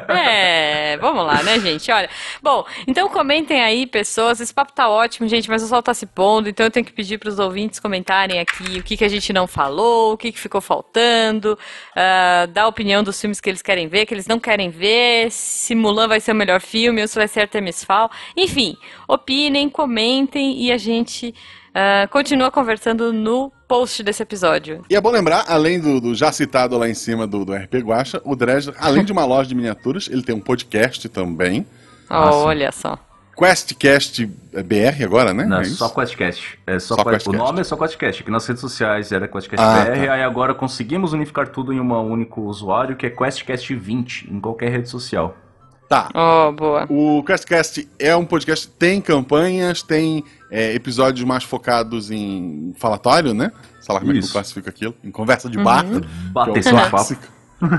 [0.08, 1.90] É, vamos lá, né, gente?
[1.90, 2.08] Olha,
[2.42, 4.40] bom, então comentem aí, pessoas.
[4.40, 6.92] Esse papo tá ótimo, gente, mas o sol tá se pondo, então eu tenho que
[6.92, 10.38] pedir pros ouvintes comentarem aqui o que, que a gente não falou, o que, que
[10.38, 11.58] ficou faltando,
[11.96, 15.30] ah, dar a opinião dos filmes que eles querem ver, que eles não querem ver,
[15.30, 18.10] se Mulan vai ser o melhor filme ou se vai ser Artemis Fowl.
[18.36, 18.76] Enfim,
[19.08, 21.34] opinem, comentem e a gente
[21.74, 24.82] ah, continua conversando no post desse episódio.
[24.90, 27.74] E é bom lembrar, além do, do já citado lá em cima do, do RP
[27.76, 31.66] Guacha, o Dresler, além de uma loja de miniaturas, ele tem um podcast também.
[32.08, 32.38] Ah, sim.
[32.38, 32.98] Olha só.
[33.36, 35.44] QuestCast BR agora, né?
[35.46, 36.58] Não, É é só QuestCast.
[36.66, 37.28] É só, Só Quest- QuestCast.
[37.30, 40.12] O nome é só QuestCast, que nas redes sociais era QuestCast Ah, BR, tá.
[40.12, 44.70] aí agora conseguimos unificar tudo em um único usuário, que é QuestCast 20, em qualquer
[44.70, 45.34] rede social.
[45.90, 46.08] Tá.
[46.14, 46.86] Oh, boa.
[46.88, 53.50] O QuestCast é um podcast, tem campanhas, tem é, episódios mais focados em falatório, né?
[53.80, 54.94] Sei lá como é que eu classifico aquilo.
[55.02, 55.84] Em conversa de bar.
[55.84, 57.22] que é Bater o clássico.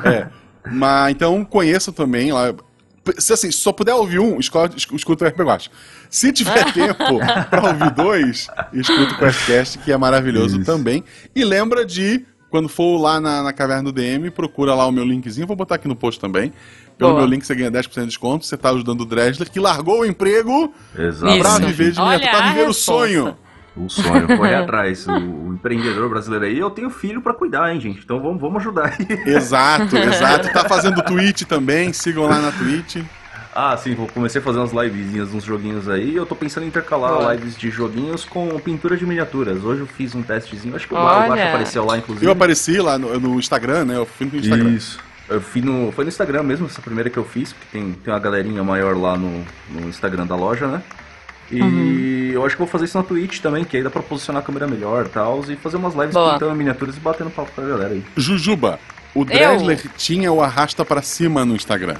[0.03, 0.27] É.
[0.69, 2.53] Mas então conheça também lá.
[3.17, 5.71] Se assim, se só puder ouvir um, escuta, escuta o RP Guacha.
[6.09, 7.17] Se tiver tempo
[7.49, 10.65] pra ouvir dois, escuta o QuestCast, que é maravilhoso Isso.
[10.65, 11.01] também.
[11.33, 15.05] E lembra de, quando for lá na, na caverna do DM, procura lá o meu
[15.05, 16.51] linkzinho, vou botar aqui no post também.
[17.01, 17.23] Pelo Boa.
[17.23, 20.05] meu link você ganha 10% de desconto, você tá ajudando o Dresler, que largou o
[20.05, 21.39] emprego Exato.
[21.39, 21.59] pra Isso.
[21.65, 23.35] viver de Olha miniatura, pra a viver o sonho.
[23.75, 25.07] O sonho, correr atrás.
[25.07, 28.01] O, o empreendedor brasileiro aí, eu tenho filho pra cuidar, hein, gente?
[28.03, 29.07] Então vamos, vamos ajudar aí.
[29.25, 30.53] Exato, exato.
[30.53, 32.97] Tá fazendo Twitch também, sigam lá na Twitch.
[33.55, 36.15] Ah, sim, vou comecei a fazer umas livezinhas, uns joguinhos aí.
[36.15, 37.33] Eu tô pensando em intercalar Boa.
[37.33, 39.63] lives de joguinhos com pintura de miniaturas.
[39.63, 41.27] Hoje eu fiz um testezinho, acho que o Olha.
[41.29, 42.27] Guacha apareceu lá, inclusive.
[42.27, 43.97] Eu apareci lá no, no Instagram, né?
[43.97, 44.69] Eu fui no Instagram.
[44.69, 44.99] Isso.
[45.29, 48.13] Eu fui no, foi no Instagram mesmo, essa primeira que eu fiz, porque tem, tem
[48.13, 50.81] uma galerinha maior lá no, no Instagram da loja, né?
[51.49, 52.31] E Uhum.
[52.33, 54.45] eu acho que vou fazer isso na Twitch também, que aí dá pra posicionar a
[54.45, 56.33] câmera melhor e tal, e fazer umas lives Boa.
[56.33, 58.03] pintando miniaturas e batendo papo com a galera aí.
[58.15, 58.79] Jujuba,
[59.13, 61.95] o Dresler tinha o arrasta pra cima no Instagram.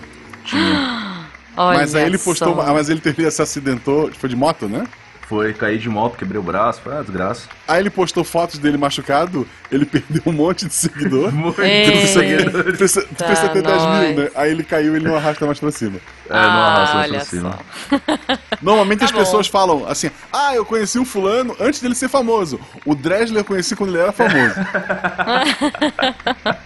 [0.45, 1.11] Tinha.
[1.57, 2.73] Olha mas aí ele postou, só.
[2.73, 4.85] mas ele teve, se acidentou, foi de moto, né?
[5.31, 7.47] Foi, caí de moto, quebrei o braço, foi uma desgraça.
[7.65, 11.31] Aí ele postou fotos dele machucado, ele perdeu um monte de seguidor.
[11.33, 12.05] Muito Ei.
[12.05, 12.65] seguidor.
[12.65, 14.15] Tu pensa, tu pensa ter 10 mil, nós.
[14.17, 14.29] né?
[14.35, 15.99] Aí ele caiu e ele não arrasta mais pra cima.
[16.29, 17.59] É, não arrasta mais pra cima.
[18.61, 19.19] Normalmente Tá as bom.
[19.19, 22.59] pessoas falam assim: Ah, eu conheci o fulano antes dele ser famoso.
[22.85, 24.55] O Dresler eu conheci quando ele era famoso.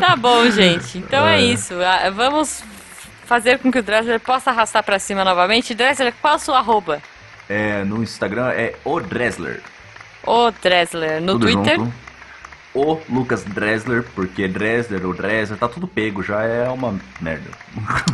[0.00, 0.98] Tá bom, gente.
[0.98, 1.44] Então é, É.
[1.44, 1.74] isso.
[1.82, 2.62] Ah, Vamos
[3.28, 5.74] fazer com que o Dressler possa arrastar pra cima novamente.
[5.74, 7.02] Dressler, qual a sua arroba?
[7.48, 9.60] É, no Instagram é o Dresler.
[10.26, 11.20] Ô, Dressler.
[11.20, 11.76] No tudo Twitter?
[11.76, 11.92] junto.
[12.74, 17.50] O Lucas Dresler, porque Dresler ou Dresler, tá tudo pego, já é uma merda.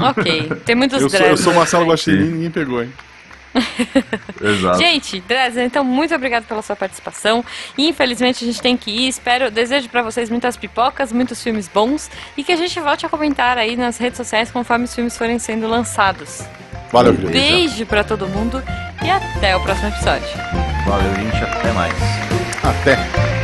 [0.00, 0.48] Ok.
[0.64, 1.54] Tem muitos Eu sou, eu sou.
[1.54, 2.92] Marcelo Guaxinim e ninguém pegou, hein?
[4.42, 4.78] Exato.
[4.78, 7.44] Gente, Dresler, então muito obrigado pela sua participação.
[7.78, 9.08] Infelizmente a gente tem que ir.
[9.08, 13.08] Espero, desejo pra vocês muitas pipocas, muitos filmes bons e que a gente volte a
[13.08, 16.42] comentar aí nas redes sociais conforme os filmes forem sendo lançados.
[16.92, 17.32] Valeu, querido.
[17.32, 18.62] Beijo pra todo mundo
[19.04, 20.28] e até o próximo episódio.
[20.86, 21.94] Valeu, gente, até mais.
[22.62, 23.43] Até.